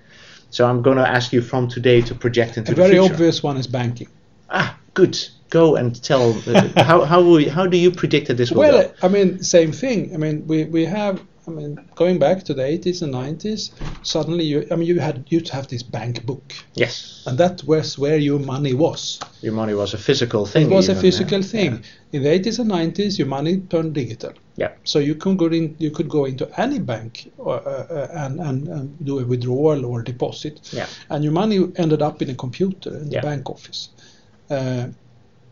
[0.51, 3.43] So I'm going to ask you from today to project into A the very obvious
[3.43, 4.09] one is banking.
[4.51, 5.19] Ah, good.
[5.51, 6.33] Go and tell.
[6.47, 8.95] Uh, how how will, how do you predict that this will Well, go?
[9.03, 10.15] I mean, same thing.
[10.15, 11.23] I mean, we, we have.
[11.49, 13.71] I mean, going back to the 80s and 90s,
[14.03, 14.67] suddenly you.
[14.71, 17.25] I mean, you had you to have this bank book, Yes.
[17.27, 19.19] and that was where your money was.
[19.41, 20.67] Your money was a physical thing.
[20.67, 21.47] It was a physical yeah.
[21.55, 21.85] thing.
[22.13, 24.33] In the 80s and 90s, your money turned digital.
[24.57, 24.73] Yeah.
[24.85, 28.41] So you can go in, you could go into any bank or, uh, uh, and,
[28.41, 30.87] and, and do a withdrawal or deposit, Yeah.
[31.09, 33.21] and your money ended up in a computer in Yeah.
[33.21, 33.89] the bank office.
[34.51, 34.89] Uh,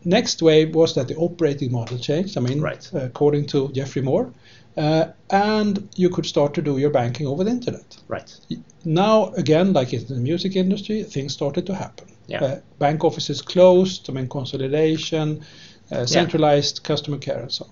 [0.03, 2.37] next wave was that the operating model changed.
[2.37, 2.87] I mean, Right.
[2.93, 4.31] according to Geoffrey Moore,
[4.77, 7.97] uh, and you could start to do your banking over the internet.
[8.07, 8.33] Right.
[8.85, 12.07] Now again, like in the music industry, things started to happen.
[12.27, 12.43] Yeah.
[12.43, 14.09] Uh, bank offices closed.
[14.09, 15.43] I mean, consolidation,
[15.91, 17.71] uh, centralized customer care, and so on.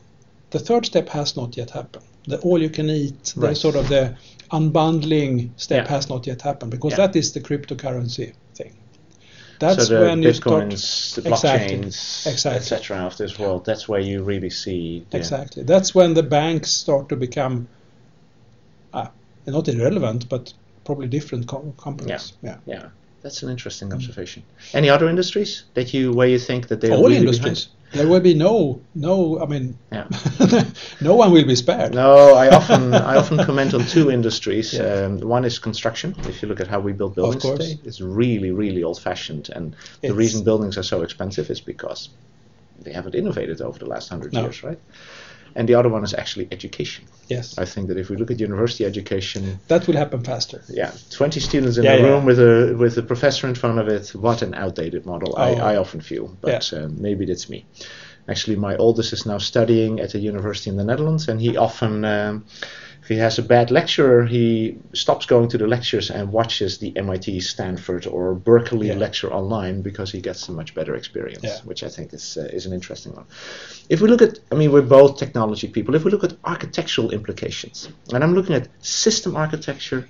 [0.51, 2.05] The third step has not yet happened.
[2.27, 4.15] The all-you-can-eat, the sort of the
[4.51, 5.91] unbundling step Yeah.
[5.91, 7.07] has not yet happened because Yeah.
[7.07, 8.33] that is the cryptocurrency.
[9.59, 11.77] That's so the when you start bitcoins, the Exactly.
[11.77, 12.57] blockchains, Exactly.
[12.57, 12.97] etc.
[13.05, 13.65] of this world.
[13.65, 15.05] That's where you really see.
[15.09, 15.63] the- exactly.
[15.63, 17.67] That's when the banks start to become
[18.93, 19.07] uh,
[19.45, 22.33] not irrelevant, but probably different com- companies.
[22.41, 22.57] Yeah.
[22.65, 22.89] Yeah,
[23.25, 24.43] that's an interesting observation.
[24.75, 27.69] Any other industries that you where you think that they All industries.
[27.91, 29.41] There will be no, no.
[29.41, 30.07] I mean, Yeah.
[31.01, 31.95] no one will be spared.
[31.95, 34.73] No, I often I often comment on two industries.
[34.73, 35.05] Yeah.
[35.05, 36.13] Um, one is construction.
[36.27, 37.57] If you look at how we build buildings course.
[37.59, 42.09] today, it's really really old fashioned, and the reason buildings are so expensive is because
[42.83, 44.41] they haven't innovated over the last hundred No.
[44.41, 44.79] years, right?
[45.57, 47.05] And the other one is actually education.
[47.29, 50.61] Yes, I think that if we look at university education, that will happen faster.
[50.69, 52.07] yeah, 20 students in Yeah, a yeah.
[52.07, 54.09] room with a with a professor in front of it.
[54.15, 55.33] What an outdated model.
[55.37, 55.41] Oh.
[55.41, 57.65] I, I often feel, but uh, maybe that's me.
[58.27, 62.03] Actually, my oldest is now studying at a university in the Netherlands, and he often,
[62.05, 62.45] um,
[63.03, 66.91] if he has a bad lecturer, he stops going to the lectures and watches the
[66.97, 68.97] MIT, Stanford, or Berkeley Yeah.
[68.97, 71.59] lecture online because he gets a much better experience, Yeah.
[71.65, 73.25] which I think is uh, is an interesting one.
[73.89, 75.93] If we look at, I mean, we're both technology people.
[75.95, 80.09] If we look at architectural implications, and I'm looking at system architecture,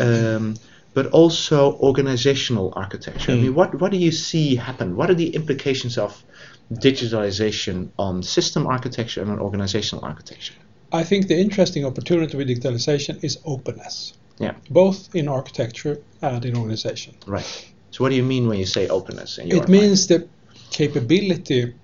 [0.00, 0.54] um,
[0.94, 3.32] but also organizational architecture.
[3.32, 3.42] I Mm.
[3.42, 4.96] mean, what what do you see happen?
[4.96, 6.24] What are the implications of
[6.72, 10.54] digitalization on system architecture and on organizational architecture?
[10.92, 16.56] I think the interesting opportunity with digitalization is openness, Yeah, both in architecture and in
[16.56, 17.14] organization.
[17.26, 17.46] right.
[17.90, 19.38] So, what do you mean when you say openness?
[19.38, 20.28] In your It means the
[20.70, 21.74] capability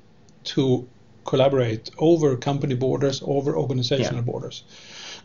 [0.44, 0.86] to
[1.24, 4.30] collaborate over company borders, over organizational Yeah.
[4.32, 4.64] borders.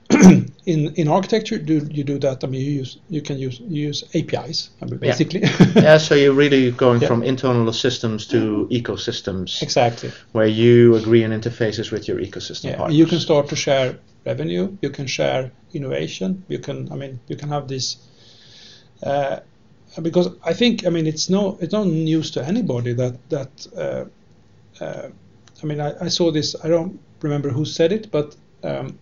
[0.65, 2.43] in in architecture, do you do that?
[2.43, 5.11] I mean, you use you can use you use APIs, I mean, Yeah.
[5.11, 5.41] basically.
[5.75, 7.07] yeah, so you're really going Yeah.
[7.09, 10.11] from internal systems to ecosystems, exactly.
[10.31, 12.97] where you agree on interfaces with your ecosystem Yeah, partners.
[12.97, 14.77] you can start to share revenue.
[14.81, 16.43] You can share innovation.
[16.47, 17.97] You can, I mean, you can have this.
[19.03, 19.39] Uh,
[20.01, 23.67] because I think, I mean, it's no, it's no news to anybody that that.
[23.77, 24.05] Uh,
[24.83, 25.09] uh,
[25.61, 26.55] I mean, I, I saw this.
[26.63, 28.97] I don't remember who said it, but um,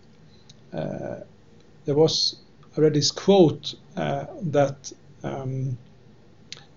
[0.72, 2.36] there was.
[2.76, 4.92] I read this quote uh, that
[5.24, 5.76] um,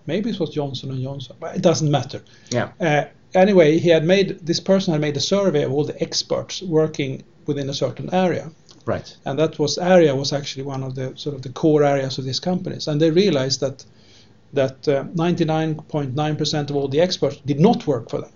[0.06, 2.22] maybe it was Johnson and Johnson, but it doesn't matter.
[2.50, 2.72] Yeah.
[2.80, 6.60] Uh, anyway, he had made this person had made a survey of all the experts
[6.62, 8.50] working within a certain area.
[8.84, 9.16] Right.
[9.26, 12.24] and that was area was actually one of the sort of the core areas of
[12.24, 13.84] these companies, and they realized that
[14.54, 18.32] that uh, 99.9% of all the experts did not work for them.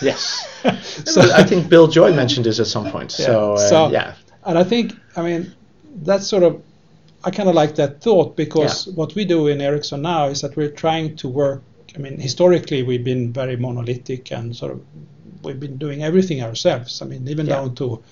[0.00, 0.46] Yes.
[1.04, 3.16] So- I think Bill Joy mentioned this at some point.
[3.18, 3.26] Yeah.
[3.26, 4.14] So, uh, So- yeah.
[4.46, 5.52] And I think, I mean,
[6.02, 6.62] that's sort of,
[7.24, 10.56] I kind of like that thought because what we do in Ericsson now is that
[10.56, 11.62] we're trying to work.
[11.94, 14.82] I mean, historically we've been very monolithic and sort of
[15.42, 17.02] we've been doing everything ourselves.
[17.02, 17.56] I mean, even Yeah.
[17.56, 18.02] down to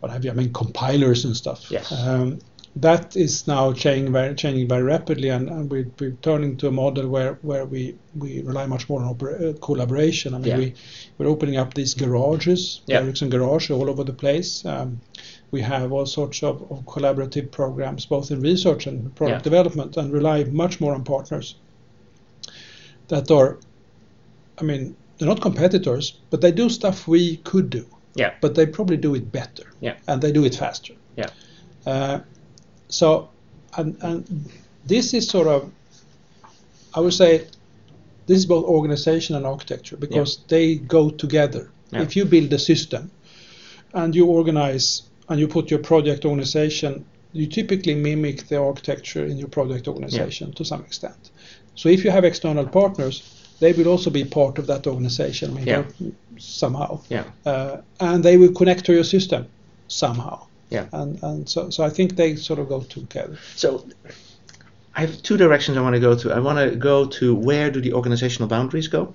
[0.00, 0.30] what have you?
[0.30, 1.70] I mean, compilers and stuff.
[1.70, 1.90] Yes.
[1.90, 2.38] Um,
[2.76, 6.70] that is now changing very, changing very rapidly, and, and we, we're turning to a
[6.70, 10.34] model where, where we, we rely much more on opera- uh, collaboration.
[10.34, 10.58] I mean, Yeah.
[10.58, 10.74] we,
[11.16, 13.00] we're opening up these garages, Yeah.
[13.00, 14.64] Ericsson Garage, all over the place.
[14.64, 15.00] Um,
[15.50, 19.50] we have all sorts of, of collaborative programs, both in research and product Yeah.
[19.50, 21.54] development, and rely much more on partners
[23.08, 23.58] that are,
[24.58, 28.34] I mean, they're not competitors, but they do stuff we could do, Yeah.
[28.40, 29.94] but they probably do it better, Yeah.
[30.06, 30.94] and they do it faster.
[31.16, 31.30] Yeah.
[31.86, 32.20] Uh,
[32.88, 33.30] so,
[33.76, 34.50] and, and
[34.86, 35.70] this is sort of,
[36.94, 37.46] I would say,
[38.26, 41.70] this is both organization and architecture because they go together.
[41.90, 42.02] Yeah.
[42.02, 43.10] If you build a system
[43.94, 49.36] and you organize and you put your project organization, you typically mimic the architecture in
[49.36, 51.30] your project organization to some extent.
[51.74, 53.22] So if you have external partners,
[53.60, 55.84] they will also be part of that organization mean, Yeah.
[56.38, 57.24] somehow, Yeah.
[57.44, 59.46] uh, and they will connect to your system
[59.88, 60.46] somehow.
[60.70, 60.86] Yeah.
[60.92, 63.38] And and so so I think they sort of go together.
[63.56, 63.84] So
[64.96, 66.32] I have two directions I want to go to.
[66.32, 69.14] I want to go to where do the organizational boundaries go?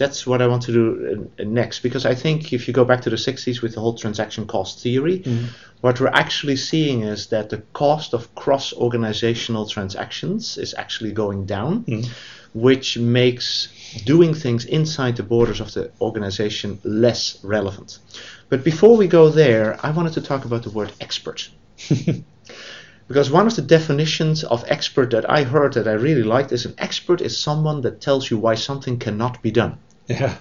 [0.00, 2.86] That's what I want to do uh, uh, next because I think if you go
[2.86, 5.48] back to the 60s with the whole transaction cost theory, mm-hmm.
[5.82, 11.44] what we're actually seeing is that the cost of cross organizational transactions is actually going
[11.44, 12.10] down, mm-hmm.
[12.58, 13.68] which makes
[14.06, 17.98] doing things inside the borders of the organization less relevant.
[18.48, 21.50] But before we go there, I wanted to talk about the word expert.
[23.10, 26.64] Because one of the definitions of expert that I heard that I really liked is
[26.64, 29.78] an expert is someone that tells you why something cannot be done.
[30.10, 30.36] Yeah.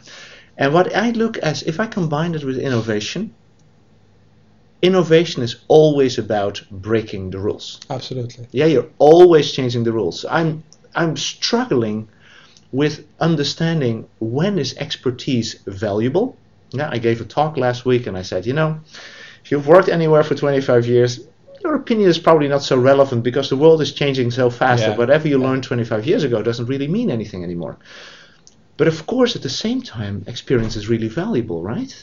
[0.58, 3.34] And what I look as if I combine it with innovation,
[4.82, 7.80] innovation is always about breaking the rules.
[7.90, 8.48] Absolutely.
[8.52, 10.26] Yeah, you're always changing the rules.
[10.30, 10.64] I'm
[10.96, 12.08] I'm struggling
[12.72, 16.36] with understanding when is expertise valuable.
[16.72, 18.80] Yeah, I gave a talk last week and I said, you know,
[19.44, 21.20] if you've worked anywhere for 25 years,
[21.64, 24.90] your opinion is probably not so relevant because the world is changing so fast Yeah.
[24.90, 27.78] that whatever you learned 25 years ago doesn't really mean anything anymore.
[28.80, 31.94] But of course, at the same time, experience is really valuable, right?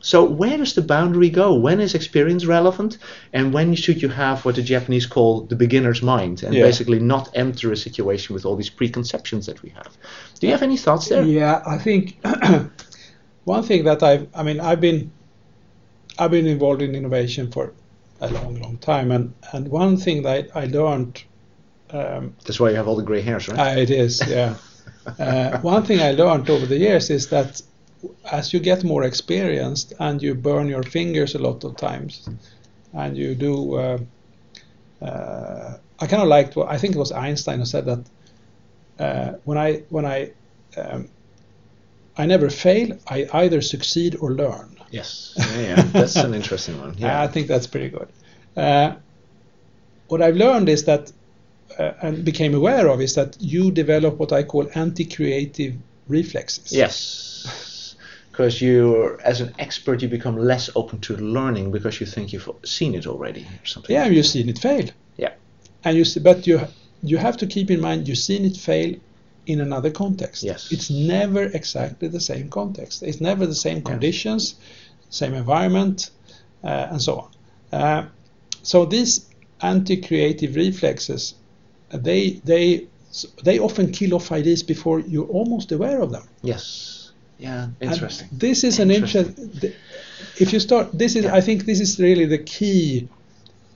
[0.00, 1.54] So where does the boundary go?
[1.54, 2.96] When is experience relevant,
[3.34, 6.62] and when should you have what the Japanese call the beginner's mind, and Yeah.
[6.62, 9.90] basically not enter a situation with all these preconceptions that we have?
[10.40, 11.24] Do you have any thoughts there?
[11.24, 12.16] Yeah, I think
[13.44, 15.10] one thing that I've, I mean, I've been,
[16.18, 17.74] I've been involved in innovation for
[18.22, 21.22] a long, long time, and and one thing that I learned,
[21.90, 23.58] um, That's why you have all the gray hairs, right?
[23.58, 24.54] uh, it is, yeah.
[25.18, 27.62] uh, one thing I learned over the years is that
[28.30, 32.28] as you get more experienced and you burn your fingers a lot of times,
[32.92, 33.98] and you do, uh,
[35.02, 36.56] uh, I kind of liked.
[36.56, 38.04] What, I think it was Einstein who said that
[38.98, 40.32] uh, when I when I
[40.76, 41.08] um,
[42.16, 42.96] I never fail.
[43.08, 44.76] I either succeed or learn.
[44.90, 45.34] yes.
[45.36, 45.82] Yeah, yeah.
[45.82, 46.94] That's an interesting one.
[46.98, 47.22] Yeah.
[47.22, 48.08] I think that's pretty good.
[48.56, 48.94] Uh,
[50.08, 51.12] what I've learned is that,
[51.78, 55.74] and became aware of, is that you develop what I call anti-creative
[56.08, 56.72] reflexes.
[56.72, 57.96] Yes.
[58.30, 62.48] Because you, as an expert, you become less open to learning because you think you've
[62.64, 63.94] seen it already or something.
[63.94, 64.88] Yeah, you've seen it fail.
[65.16, 65.34] Yeah.
[65.84, 66.60] And you see, but you
[67.02, 68.96] you have to keep in mind you've seen it fail
[69.46, 70.42] in another context.
[70.42, 70.72] Yes.
[70.72, 73.02] It's never exactly the same context.
[73.02, 74.56] It's never the same conditions,
[75.10, 76.10] same environment,
[76.64, 77.30] uh, and so on.
[77.80, 78.06] Uh,
[78.62, 79.26] so these
[79.60, 81.43] anti-creative reflexes, uh,
[82.02, 82.86] they they
[83.44, 86.26] they often kill off ideas before you're almost aware of them.
[86.42, 87.12] Yes.
[87.38, 87.68] Yeah.
[87.80, 88.28] And Interesting.
[88.32, 89.34] this is an Interesting.
[89.52, 89.76] interest.
[90.40, 91.26] If you start, this is.
[91.26, 93.08] I think this is really the key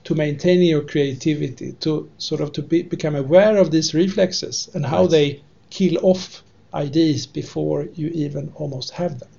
[0.05, 1.73] to maintaining your creativity.
[1.81, 5.11] To sort of to be, become aware of these reflexes and how Right.
[5.11, 6.41] they kill off
[6.73, 9.29] ideas before you even almost have them.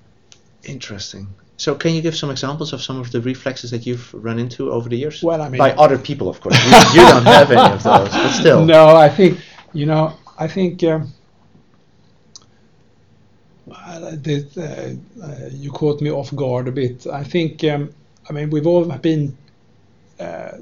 [0.63, 1.27] Interesting.
[1.61, 4.71] So, can you give some examples of some of the reflexes that you've run into
[4.71, 5.21] over the years?
[5.21, 6.57] Well, I mean- by other people, of course.
[6.65, 8.65] You, you don't have any of those, but still.
[8.65, 9.37] No, I think
[9.71, 10.13] you know.
[10.39, 11.13] I think um,
[14.13, 17.05] this, uh, uh, you caught me off guard a bit.
[17.05, 17.93] I think um,
[18.27, 19.37] I mean we've all been
[20.19, 20.57] uh,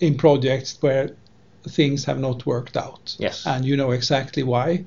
[0.00, 1.14] in projects where
[1.68, 3.14] things have not worked out.
[3.20, 3.46] Yes.
[3.46, 4.84] And you know exactly why,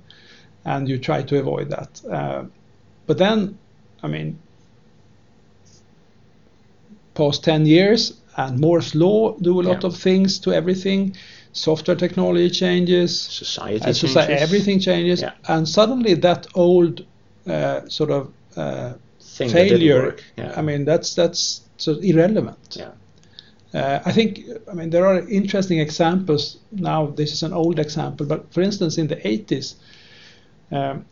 [0.65, 2.01] and you try to avoid that.
[2.03, 2.43] Uh,
[3.07, 3.57] but then,
[4.03, 4.37] I mean,
[7.13, 9.87] past 10 years and Moore's law do a lot Yeah.
[9.89, 11.15] of things to everything.
[11.53, 14.41] Software technology changes, Society society, changes.
[14.43, 15.33] everything changes, Yeah.
[15.47, 17.05] and suddenly that old
[17.47, 18.93] uh, sort of uh,
[19.37, 20.15] Thing that didn't failure.
[20.37, 20.53] Yeah.
[20.59, 22.77] I mean, that's that's so irrelevant.
[22.79, 22.91] yeah.
[23.73, 24.39] Uh, I think,
[24.69, 27.07] I mean, there are interesting examples now.
[27.15, 29.75] This is an old example, but for instance, in the 80s,
[30.71, 31.05] um,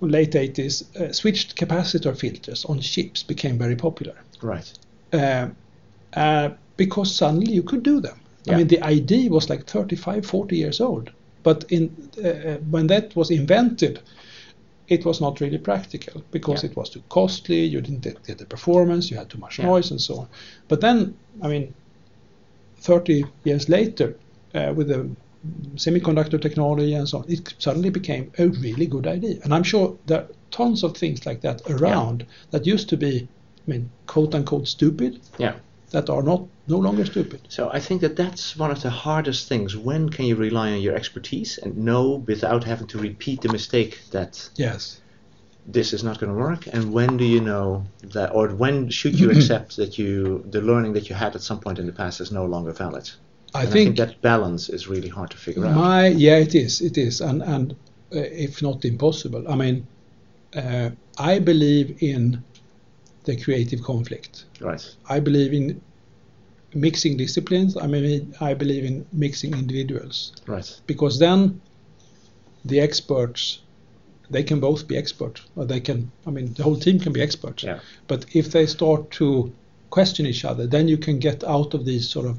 [0.00, 4.72] late 80s, uh, switched capacitor filters on chips became very popular Right.
[5.12, 5.48] Uh,
[6.14, 8.20] uh, because suddenly you could do them.
[8.44, 8.54] Yeah.
[8.54, 11.10] I mean, the idea was like 35, 40 years old,
[11.42, 11.90] but in
[12.24, 14.00] uh, when that was invented,
[14.88, 16.70] it was not really practical because Yeah.
[16.70, 17.64] it was too costly.
[17.64, 19.10] You didn't get the performance.
[19.10, 19.66] You had too much Yeah.
[19.66, 20.28] noise and so on.
[20.68, 21.74] But then, I mean,
[22.80, 24.16] 30 years later,
[24.54, 25.08] uh, with the
[25.76, 29.38] semiconductor technology and so on, it suddenly became a really good idea.
[29.44, 33.28] And I'm sure there are tons of things like that around that used to be,
[33.68, 35.54] I mean, quote unquote stupid, Yeah.
[35.90, 37.40] that are not no longer stupid.
[37.48, 39.76] So I think that that's one of the hardest things.
[39.76, 43.98] When can you rely on your expertise and know without having to repeat the mistake
[44.10, 45.00] that Yes.
[45.66, 46.66] this is not going to work?
[46.72, 50.94] And when do you know that, or when should you accept that you the learning
[50.94, 53.10] that you had at some point in the past is no longer valid?
[53.54, 55.74] I And think, that balance is really hard to figure out.
[55.74, 57.72] my yeah, it is, it is, and and
[58.14, 59.44] uh, if not impossible.
[59.48, 59.86] I mean,
[60.54, 62.44] uh, I believe in
[63.28, 64.44] the creative conflict.
[64.60, 64.82] Right.
[65.08, 65.80] I believe in
[66.74, 67.76] mixing disciplines.
[67.76, 70.68] I mean, I believe in mixing individuals Right.
[70.86, 71.60] because then
[72.64, 73.60] the experts
[74.30, 77.22] they can both be experts or they can i mean the whole team can be
[77.22, 77.78] experts Yeah.
[78.08, 79.26] but if they start to
[79.90, 82.36] question each other then you can get out of these sort of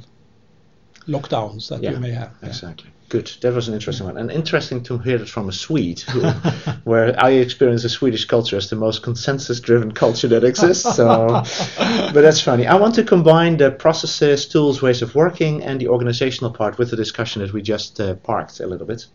[1.07, 2.49] lockdowns that Yeah, you may have Yeah.
[2.49, 2.89] Exactly.
[3.09, 3.31] Good.
[3.41, 6.21] That was an interesting one, and interesting to hear it from a Swede, who,
[6.83, 10.95] where I experience the Swedish culture as the most consensus-driven culture that exists.
[10.95, 11.27] So,
[11.77, 12.67] but that's funny.
[12.67, 16.91] I want to combine the processes, tools, ways of working, and the organizational part with
[16.91, 19.07] the discussion that we just uh, parked a little bit.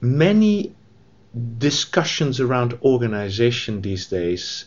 [0.00, 0.74] Many
[1.58, 4.64] discussions around organization these days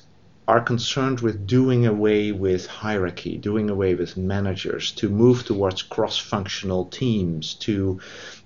[0.50, 6.18] are concerned with doing away with hierarchy, doing away with managers, to move towards cross
[6.18, 8.00] functional teams, to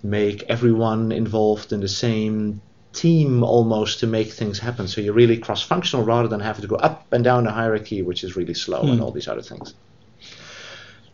[0.03, 4.87] make everyone involved in the same team almost to make things happen.
[4.87, 8.01] So you're really cross functional rather than having to go up and down the hierarchy,
[8.01, 9.03] which is really slow and Hmm.
[9.03, 9.73] all these other things.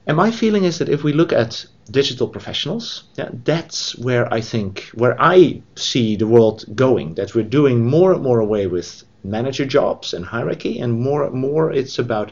[0.08, 4.42] And my feeling is that if we look at digital professionals, yeah, that's where I
[4.42, 9.04] think, where I see the world going, that we're doing more and more away with
[9.24, 12.32] manager jobs and hierarchy, and more more it's about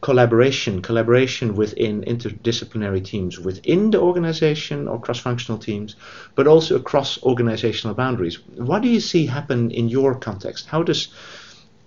[0.00, 5.96] collaboration, collaboration within interdisciplinary teams within the organization or cross-functional teams,
[6.34, 8.38] but also across organizational boundaries.
[8.54, 10.66] What do you see happen in your context?
[10.66, 11.08] How does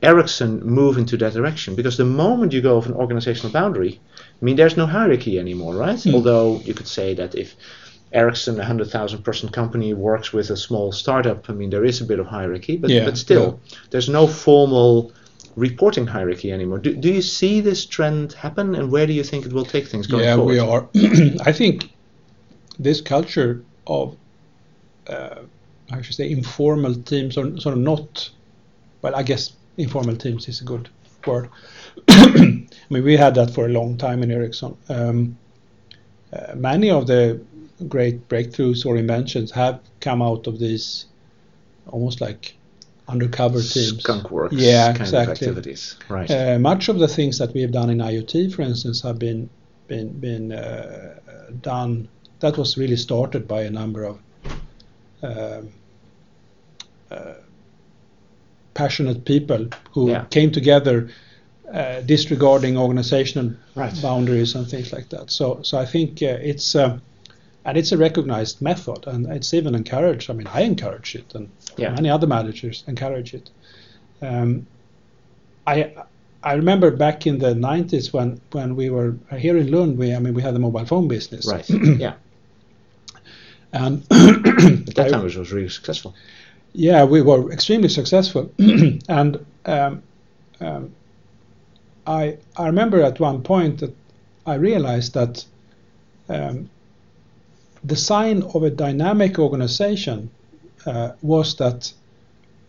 [0.02, 1.76] Ericsson move into that direction?
[1.76, 5.76] Because the moment you go of an organizational boundary, I mean, there's no hierarchy anymore,
[5.76, 6.02] right?
[6.02, 6.16] Hmm.
[6.16, 7.56] Although you could say that if
[8.12, 12.06] Ericsson, a 100,000 person company, works with a small startup, I mean, there is a
[12.06, 13.60] bit of hierarchy, but, Yeah, but still,
[13.92, 15.12] there's no formal
[15.56, 16.80] reporting hierarchy anymore.
[16.80, 19.88] Do, do you see this trend happen, and where do you think it will take
[19.88, 20.52] things going yeah forward?
[20.52, 20.88] we are.
[21.46, 21.92] I think
[22.80, 24.16] this culture of
[25.08, 25.42] uh,
[25.92, 28.30] i should say informal teams or sort of not
[29.02, 30.90] well i guess informal teams is a good
[31.26, 31.50] word.
[32.08, 34.78] I mean we had that for a long time in ericsson.
[34.88, 35.38] Um,
[36.32, 37.42] uh, many of the
[37.88, 41.06] great breakthroughs or inventions have come out of these
[41.88, 42.56] almost like
[43.08, 45.32] undercover teams Skunk works Yeah, kind exactly.
[45.32, 45.96] of activities.
[46.10, 46.30] Right.
[46.30, 49.50] uh, much of the things that we have done in IoT, for instance, have been
[49.88, 51.16] been been uh,
[51.62, 52.10] done.
[52.40, 54.20] That was really started by a number of
[55.24, 55.70] um,
[57.12, 57.34] uh,
[58.74, 60.26] passionate people who Yeah.
[60.30, 61.10] came together,
[61.74, 64.00] uh, disregarding organizational Right.
[64.02, 65.32] boundaries and things like that.
[65.32, 66.76] So, so I think uh, it's.
[66.76, 67.00] Uh,
[67.70, 70.30] and it's a recognized method, and it's even encouraged.
[70.32, 71.92] I mean, I encourage it, and Yeah.
[71.94, 73.50] many other managers encourage it.
[74.22, 74.66] Um,
[75.68, 75.94] I
[76.44, 79.98] I remember back in the 90s when when we were here in Lund.
[80.00, 81.70] We I mean we had a mobile phone business, Right.
[82.00, 82.14] yeah.
[83.72, 86.16] And At that time, it was really successful.
[86.74, 88.52] yeah, we were extremely successful,
[89.10, 90.02] and um,
[90.60, 90.92] um,
[92.08, 93.94] I I remember at one point that
[94.48, 95.46] I realized that
[96.30, 96.70] um,
[97.84, 100.30] the sign of a dynamic organization
[100.86, 101.92] uh, was that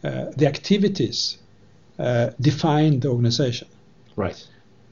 [0.04, 1.38] uh, the activities
[1.98, 3.68] uh, defined the organization.
[4.16, 4.46] Right.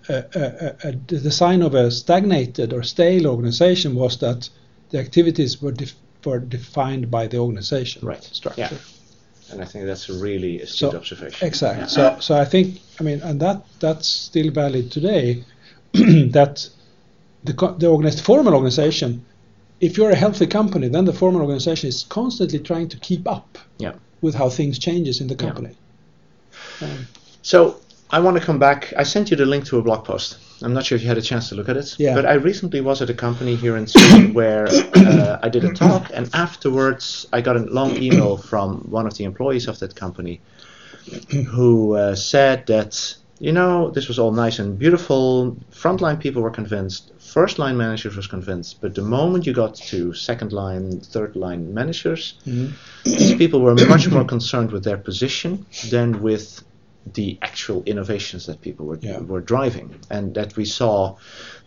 [0.09, 4.49] Uh, uh, uh, the sign of a stagnated or stale organization was that
[4.91, 5.95] the activities were, def-
[6.25, 8.23] were defined by the organization Right.
[8.25, 8.61] structure.
[8.61, 9.53] Yeah.
[9.53, 11.47] And I think that's a really astute So, observation.
[11.47, 11.83] Exactly.
[11.83, 11.87] Yeah.
[11.87, 15.45] So, so I think, I mean, and that that's still valid today.
[15.93, 16.69] that
[17.45, 19.25] the, the organized, formal organization,
[19.81, 23.59] if you're a healthy company, then the formal organization is constantly trying to keep up
[23.79, 23.93] Yeah.
[24.21, 25.41] with how things changes in the Yeah.
[25.47, 25.71] company.
[26.83, 27.07] Um,
[27.43, 27.77] So
[28.11, 28.93] I want to come back.
[28.97, 30.37] I sent you the link to a blog post.
[30.63, 31.95] I'm not sure if you had a chance to look at it.
[31.99, 32.15] Yeah.
[32.15, 35.73] But I recently was at a company here in Sweden where uh, I did a
[35.73, 39.95] talk, and afterwards I got a long email from one of the employees of that
[39.95, 40.41] company
[41.55, 45.57] who uh, said that you know this was all nice and beautiful.
[45.73, 47.13] Frontline people were convinced.
[47.19, 48.81] First line managers was convinced.
[48.81, 52.73] But the moment you got to second line, third line managers, mm-hmm.
[53.05, 56.63] these people were much more concerned with their position than with
[57.15, 59.21] the actual innovations that people were Yeah.
[59.21, 61.17] were driving, and that we saw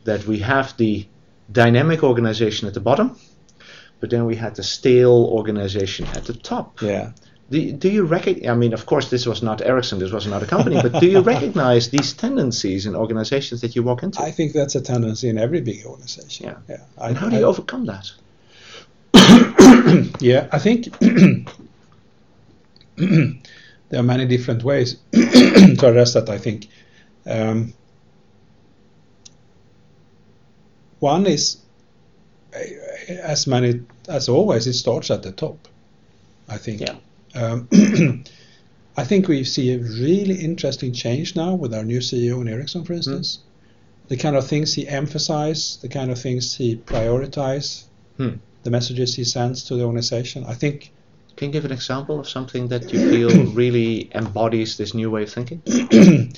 [0.04, 1.08] that we have the
[1.52, 3.16] dynamic organization at the bottom,
[4.00, 6.82] but then we had the stale organization at the top.
[6.82, 7.12] yeah.
[7.52, 8.50] Do, do you recognize?
[8.50, 11.06] I mean, of course, this was not Ericsson, this was not a company, but do
[11.06, 14.22] you recognize these tendencies in organizations that you walk into?
[14.22, 16.46] I think that's a tendency in every big organization.
[16.46, 16.56] Yeah.
[16.70, 16.84] yeah.
[16.98, 18.12] I, and how do you I- overcome that?
[20.22, 20.98] Yeah, I think
[22.96, 26.30] there are many different ways to address that.
[26.30, 26.68] I think
[27.26, 27.74] um,
[31.00, 31.58] one is,
[33.10, 35.58] as many as always, it starts at the top.
[36.48, 36.82] I think.
[36.82, 36.96] Yeah.
[37.36, 37.68] Um,
[38.98, 42.84] I think we see a really interesting change now with our new CEO in Ericsson,
[42.84, 43.40] for instance.
[44.10, 47.86] The kind of things he emphasizes, the kind of things he prioritizes,
[48.18, 48.36] Hmm.
[48.64, 50.44] the messages he sends to the organization.
[50.46, 50.92] I think
[51.38, 55.24] Can you give an example of something that you feel really embodies this new way
[55.24, 55.62] of thinking?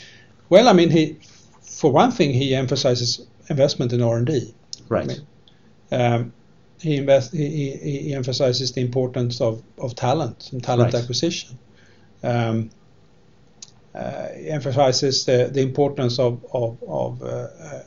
[0.49, 1.17] Well, I mean, he,
[1.61, 4.53] for one thing, he emphasizes investment in R and D.
[4.87, 5.07] Right.
[5.07, 5.21] mean,
[5.91, 6.33] Um,
[6.83, 7.31] he invest.
[7.31, 11.01] He, he, emphasizes the importance of, of talent and talent Right.
[11.01, 11.57] acquisition.
[12.21, 12.69] Um,
[13.95, 17.83] uh, he emphasizes the, the importance of of, of uh, uh,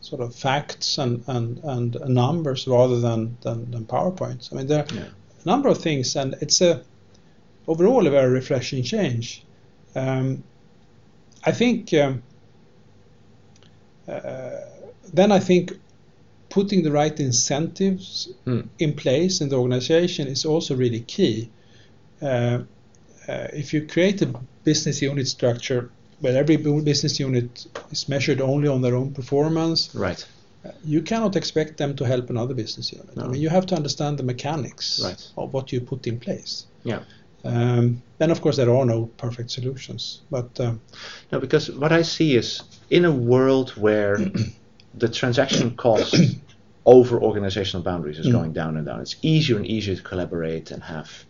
[0.00, 4.52] sort of facts and, and, and numbers rather than, than, than PowerPoints.
[4.52, 5.08] I mean, there are Yeah.
[5.44, 6.82] a number of things, and it's a
[7.66, 9.42] overall a very refreshing change.
[9.96, 10.44] Um,
[11.44, 12.22] I think um,
[14.06, 14.50] uh,
[15.12, 15.72] then I think
[16.56, 18.60] putting the right incentives Hmm.
[18.78, 21.48] in place in the organization is also really key.
[22.22, 22.58] Uh,
[23.28, 24.28] uh, if you create a
[24.64, 25.82] business unit structure
[26.22, 26.56] where every
[26.90, 27.50] business unit
[27.90, 30.26] is measured only on their own performance, Right.
[30.64, 33.10] uh, you cannot expect them to help another business unit.
[33.24, 35.22] I mean, you have to understand the mechanics Right.
[35.36, 36.52] of what you put in place.
[36.84, 37.00] Yeah.
[37.44, 40.80] Um, then, of course, there are no perfect solutions, but um,
[41.32, 44.16] No, because what I see is in a world where
[45.02, 46.14] the transaction cost
[46.86, 48.32] over organizational boundaries is Mm.
[48.32, 51.24] going down and down, it's easier and easier to collaborate and have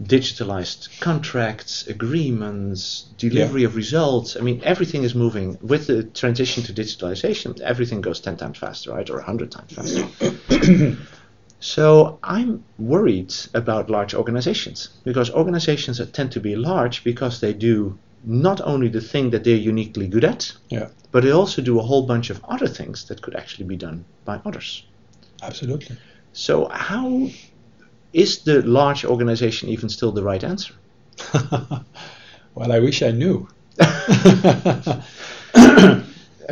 [0.00, 4.36] digitalized contracts, agreements, delivery of results.
[4.36, 7.58] I mean, everything is moving with the transition to digitalization.
[7.60, 10.06] Everything goes ten times faster, right, or hundred times faster.
[11.60, 17.52] So I'm worried about large organizations because organizations that tend to be large because they
[17.52, 21.78] do not only the thing that they're uniquely good at, yeah, but they also do
[21.78, 24.84] a whole bunch of other things that could actually be done by others.
[25.42, 25.96] absolutely.
[26.32, 27.28] So how
[28.12, 30.74] is the large organization even still the right answer?
[32.54, 33.48] well, I wish I knew.
[33.80, 35.02] I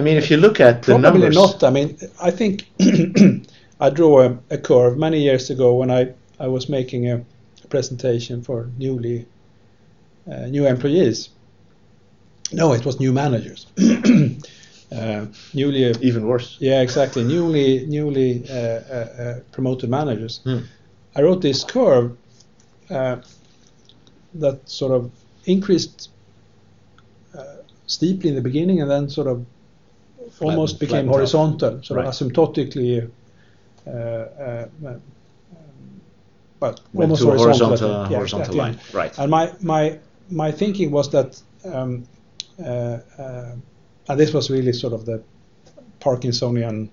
[0.03, 1.65] mean, if you look at the Probably numbers, not.
[1.65, 2.67] I mean, I think
[3.81, 7.25] I drew a, a curve many years ago when I, I was making a,
[7.69, 9.27] presentation for newly
[10.31, 11.31] uh, new employees.
[12.53, 13.67] No, it was new managers.
[14.93, 16.57] uh, newly, even worse.
[16.61, 17.25] yeah, exactly.
[17.25, 20.41] Newly, newly uh, uh, uh, promoted managers.
[20.45, 20.59] Hmm.
[21.17, 22.17] I wrote this curve
[22.91, 23.17] uh,
[24.35, 25.11] that sort of
[25.47, 26.11] increased
[27.37, 29.45] uh, steeply in the beginning and then sort of
[30.41, 32.07] almost Flattened- became horizontal, sort Right.
[32.07, 33.11] of asymptotically,
[33.87, 35.01] uh, uh, um,
[36.61, 38.79] but Went almost horizontal, horizontal, yeah, horizontal line.
[38.93, 39.19] Right.
[39.19, 39.99] And my my
[40.31, 42.05] my thinking was that, um,
[42.59, 43.55] Uh, uh,
[44.09, 45.23] and this was really sort of the
[46.01, 46.91] Parkinsonian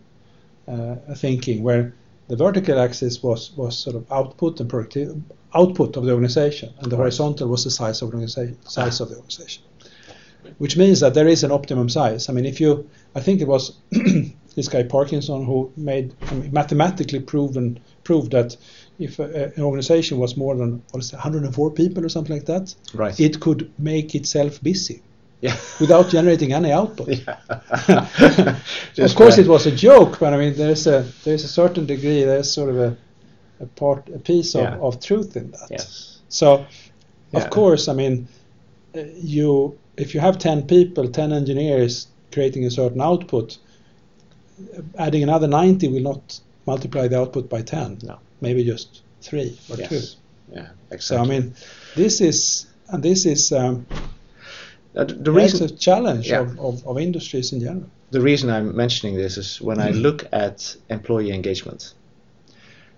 [0.68, 1.94] uh, thinking, where
[2.28, 5.22] the vertical axis was was sort of output and productive
[5.54, 9.10] output of the organization, and the horizontal was the size of the organization, size of
[9.10, 9.64] the organization.
[10.58, 12.28] Which means that there is an optimum size.
[12.30, 13.78] I mean, if you, I think it was
[14.56, 18.58] this guy Parkinson who made I mean, mathematically proven proved that
[19.00, 22.46] if a, an organization was more than what is it, 104 people or something like
[22.46, 23.18] that, Right.
[23.20, 25.02] it could make itself busy
[25.44, 25.56] yeah.
[25.80, 27.10] without generating any output.
[27.88, 32.24] of course, it was a joke, but I mean, there's a there's a certain degree,
[32.24, 32.98] there's sort of a,
[33.60, 35.68] a part, a piece of, of truth in that.
[35.70, 36.22] Yes.
[36.30, 36.66] So,
[37.34, 38.28] of course, I mean,
[38.96, 43.58] uh, you if you have ten people, ten engineers creating a certain output,
[44.98, 48.00] adding another 90 will not multiply the output by 10.
[48.02, 48.18] No.
[48.42, 49.84] Maybe just three or two.
[49.96, 50.16] Yes.
[50.52, 51.00] Yeah, exactly.
[51.00, 51.54] So I mean,
[51.96, 53.86] this is and this is um,
[54.96, 56.42] Uh, the- reason it's a challenge Yeah.
[56.42, 57.90] of, of, of industries in general.
[58.12, 61.94] the reason I'm mentioning this is when I look at employee engagement.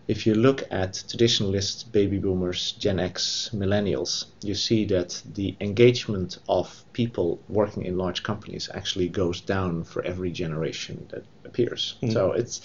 [0.07, 6.37] If you look at traditionalist baby boomers, Gen X, millennials, you see that the engagement
[6.47, 11.95] of people working in large companies actually goes down for every generation that appears.
[12.03, 12.13] Mm.
[12.13, 12.61] So it's,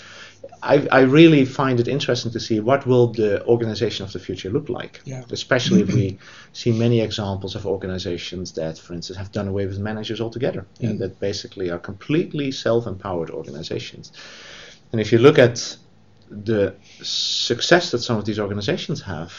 [0.63, 4.51] I, I really find it interesting to see what will the organization of the future
[4.51, 5.01] look like.
[5.05, 5.25] Yeah.
[5.31, 6.19] Especially if we
[6.53, 10.91] see many examples of organizations that, for instance, have done away with managers altogether Mm.
[10.91, 14.13] and that basically are completely self-empowered organizations.
[14.93, 15.77] And if you look at
[16.31, 19.33] the success that some of these organizations have,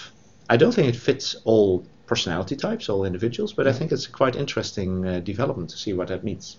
[0.50, 4.12] I don't think it fits all personality types, all individuals, but I think it's a
[4.12, 6.58] quite interesting uh, development to see what that means.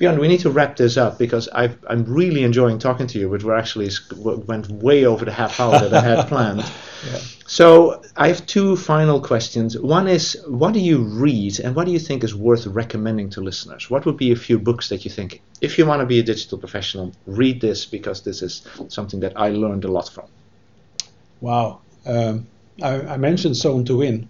[0.00, 3.28] Björn, we need to wrap this up because I've, I'm really enjoying talking to you,
[3.28, 6.64] but we're actually sc- went way over the half hour that I had planned.
[7.08, 7.20] Yeah.
[7.46, 9.78] So I have two final questions.
[9.78, 13.40] One is, what do you read, and what do you think is worth recommending to
[13.40, 13.88] listeners?
[13.88, 16.24] What would be a few books that you think, if you want to be a
[16.24, 20.26] digital professional, read this because this is something that I learned a lot from.
[21.40, 21.82] Wow.
[22.04, 22.48] Um,
[22.82, 24.28] I, I mentioned Zone to Win.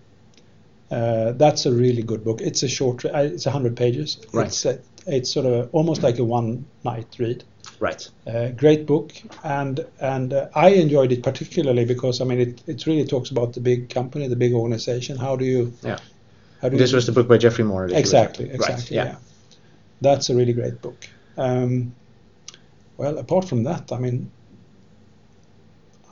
[0.92, 2.42] Uh, that's a really good book.
[2.42, 3.04] It's a short.
[3.04, 4.18] Uh, it's hundred pages.
[4.32, 4.48] Right.
[4.48, 4.76] It's, uh,
[5.06, 7.44] it's sort of almost like a one night read.
[7.80, 8.08] Right.
[8.26, 9.12] Uh, great book,
[9.42, 13.54] and and uh, I enjoyed it particularly because I mean it, it really talks about
[13.54, 15.16] the big company, the big organization.
[15.16, 15.72] How do you?
[15.82, 15.98] Yeah.
[16.60, 17.88] How do This you, was the book by Geoffrey Moore.
[17.88, 18.44] you exactly.
[18.46, 19.04] Right, exactly yeah.
[19.04, 19.16] yeah.
[20.02, 21.08] That's a really great book.
[21.38, 21.94] Um,
[22.98, 24.30] well, apart from that, I mean,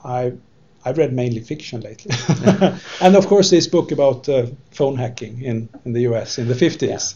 [0.02, 0.32] I
[0.84, 2.14] I've read mainly fiction lately,
[3.00, 6.38] and of course this book about uh, phone hacking in in the U.S.
[6.38, 7.14] in the 50s.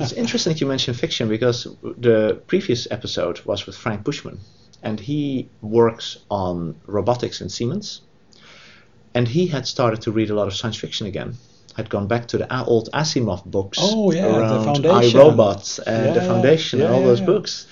[0.00, 4.38] It's interesting that you mention fiction because the previous episode was with Frank Buschmann,
[4.82, 8.00] and he works on robotics in Siemens,
[9.14, 11.34] and he had started to read a lot of science fiction again.
[11.76, 15.20] Had gone back to the old Asimov books Oh, yeah, around Foundation.
[15.20, 16.26] I, Robot and Yeah, the yeah.
[16.26, 17.26] Foundation and all yeah, those yeah.
[17.26, 17.66] books,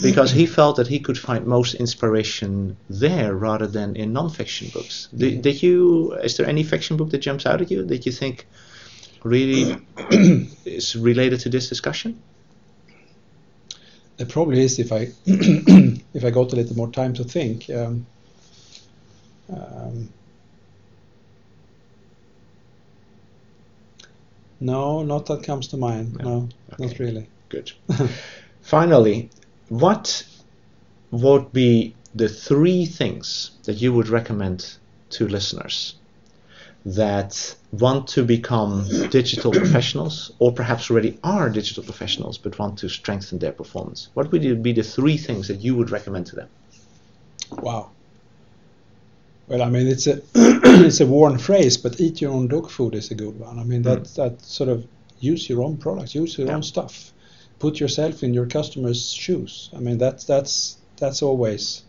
[0.00, 5.08] because he felt that he could find most inspiration there rather than in non-fiction books.
[5.14, 6.14] Did, did you?
[6.14, 8.46] Is there any fiction book that jumps out at you that you think
[9.22, 9.76] really
[10.64, 12.20] is related to this discussion?
[14.18, 17.68] It probably is if I if I got a little more time to think.
[17.68, 18.06] Um,
[19.52, 20.08] um,
[24.60, 26.18] no, not that comes to mind.
[26.18, 26.48] No.
[26.78, 27.26] No, not really.
[27.48, 27.72] Good.
[28.62, 29.28] Finally,
[29.72, 30.26] what
[31.10, 34.76] would be the three things that you would recommend
[35.08, 35.94] to listeners
[36.84, 42.88] that want to become digital professionals or perhaps already are digital professionals but want to
[42.88, 44.08] strengthen their performance?
[44.12, 46.48] What would be the three things that you would recommend to them?
[47.50, 47.90] Wow.
[49.46, 52.94] Well, I mean, it's a it's a worn phrase, but eat your own dog food
[52.94, 53.58] is a good one.
[53.58, 53.88] I mean, hmm.
[53.88, 54.86] that that sort of
[55.18, 56.56] use your own products, use your Yeah.
[56.56, 57.11] own stuff,
[57.62, 59.70] put yourself in your customer's shoes.
[59.76, 60.52] I mean, that's that's
[61.00, 61.84] that's always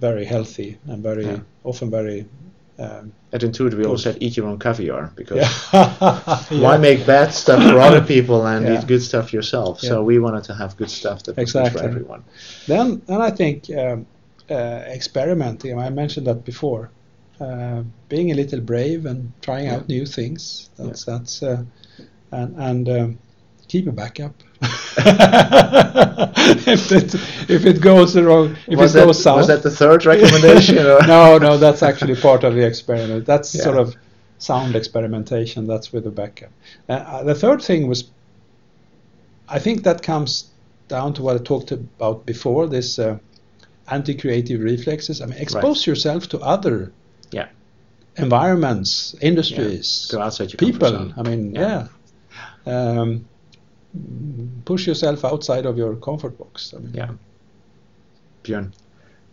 [0.00, 1.40] very healthy and very Yeah.
[1.64, 2.24] often very.
[2.78, 4.14] Um, At Intuitive, we always Good.
[4.14, 5.52] said eat your own caviar because yeah.
[6.64, 8.78] why make bad stuff for other people and Yeah.
[8.78, 9.80] eat good stuff yourself?
[9.80, 12.22] So we wanted to have good stuff that was good for everyone.
[12.66, 14.06] Then, then I think um,
[14.50, 15.78] uh, experimenting.
[15.78, 16.88] I mentioned that before.
[17.40, 19.76] Uh, being a little brave and trying Yeah.
[19.76, 20.70] out new things.
[20.78, 21.62] That's that's uh,
[22.30, 23.18] and and um,
[23.72, 24.34] keep a backup.
[26.76, 27.14] if it
[27.56, 29.38] if it goes wrong, if was, it that, goes south.
[29.38, 30.76] was that the third recommendation?
[31.16, 33.24] no, no, that's actually part of the experiment.
[33.24, 33.62] That's Yeah.
[33.62, 33.96] sort of
[34.38, 35.66] sound experimentation.
[35.66, 36.52] That's with the backup.
[36.88, 38.00] Uh, uh, the third thing was,
[39.48, 40.30] I think that comes
[40.88, 42.62] down to what I talked about before.
[42.68, 43.18] This uh,
[43.88, 45.22] anti-creative reflexes.
[45.22, 46.92] I mean, expose yourself to other
[47.38, 47.48] Yeah.
[48.16, 50.30] environments, industries, your
[50.66, 50.94] people.
[51.18, 51.88] I mean, Yeah.
[52.66, 53.00] yeah.
[53.00, 53.24] Um,
[54.64, 56.74] push yourself outside of your comfort box.
[56.74, 57.10] I mean, Yeah.
[58.44, 58.72] Björn,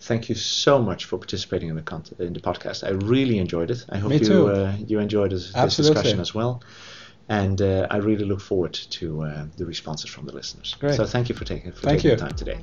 [0.01, 2.83] thank you so much for participating in the cont- in the podcast.
[2.83, 3.85] I really enjoyed it.
[3.89, 4.47] I hope Me you too.
[4.49, 6.61] Uh, you enjoyed this, this discussion as well.
[7.29, 10.75] And uh, I really look forward to uh, the responses from the listeners.
[10.79, 10.95] Great.
[10.95, 12.17] So thank you for taking for Thank taking you.
[12.17, 12.59] the time today.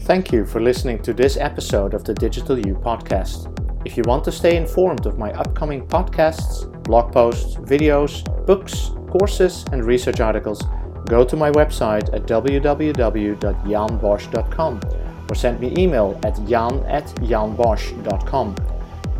[0.00, 3.48] Thank you for listening to this episode of the Digital You podcast.
[3.86, 9.64] If you want to stay informed of my upcoming podcasts, blog posts, videos, books, courses,
[9.72, 10.62] and research articles,
[11.06, 14.80] go to my website at www.janbosch.com
[15.28, 18.54] or send me email at jan at janbosch.com.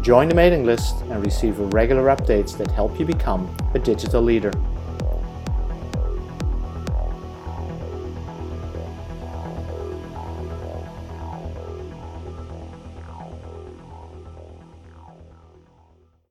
[0.03, 4.51] Join the mailing list and receive regular updates that help you become a digital leader.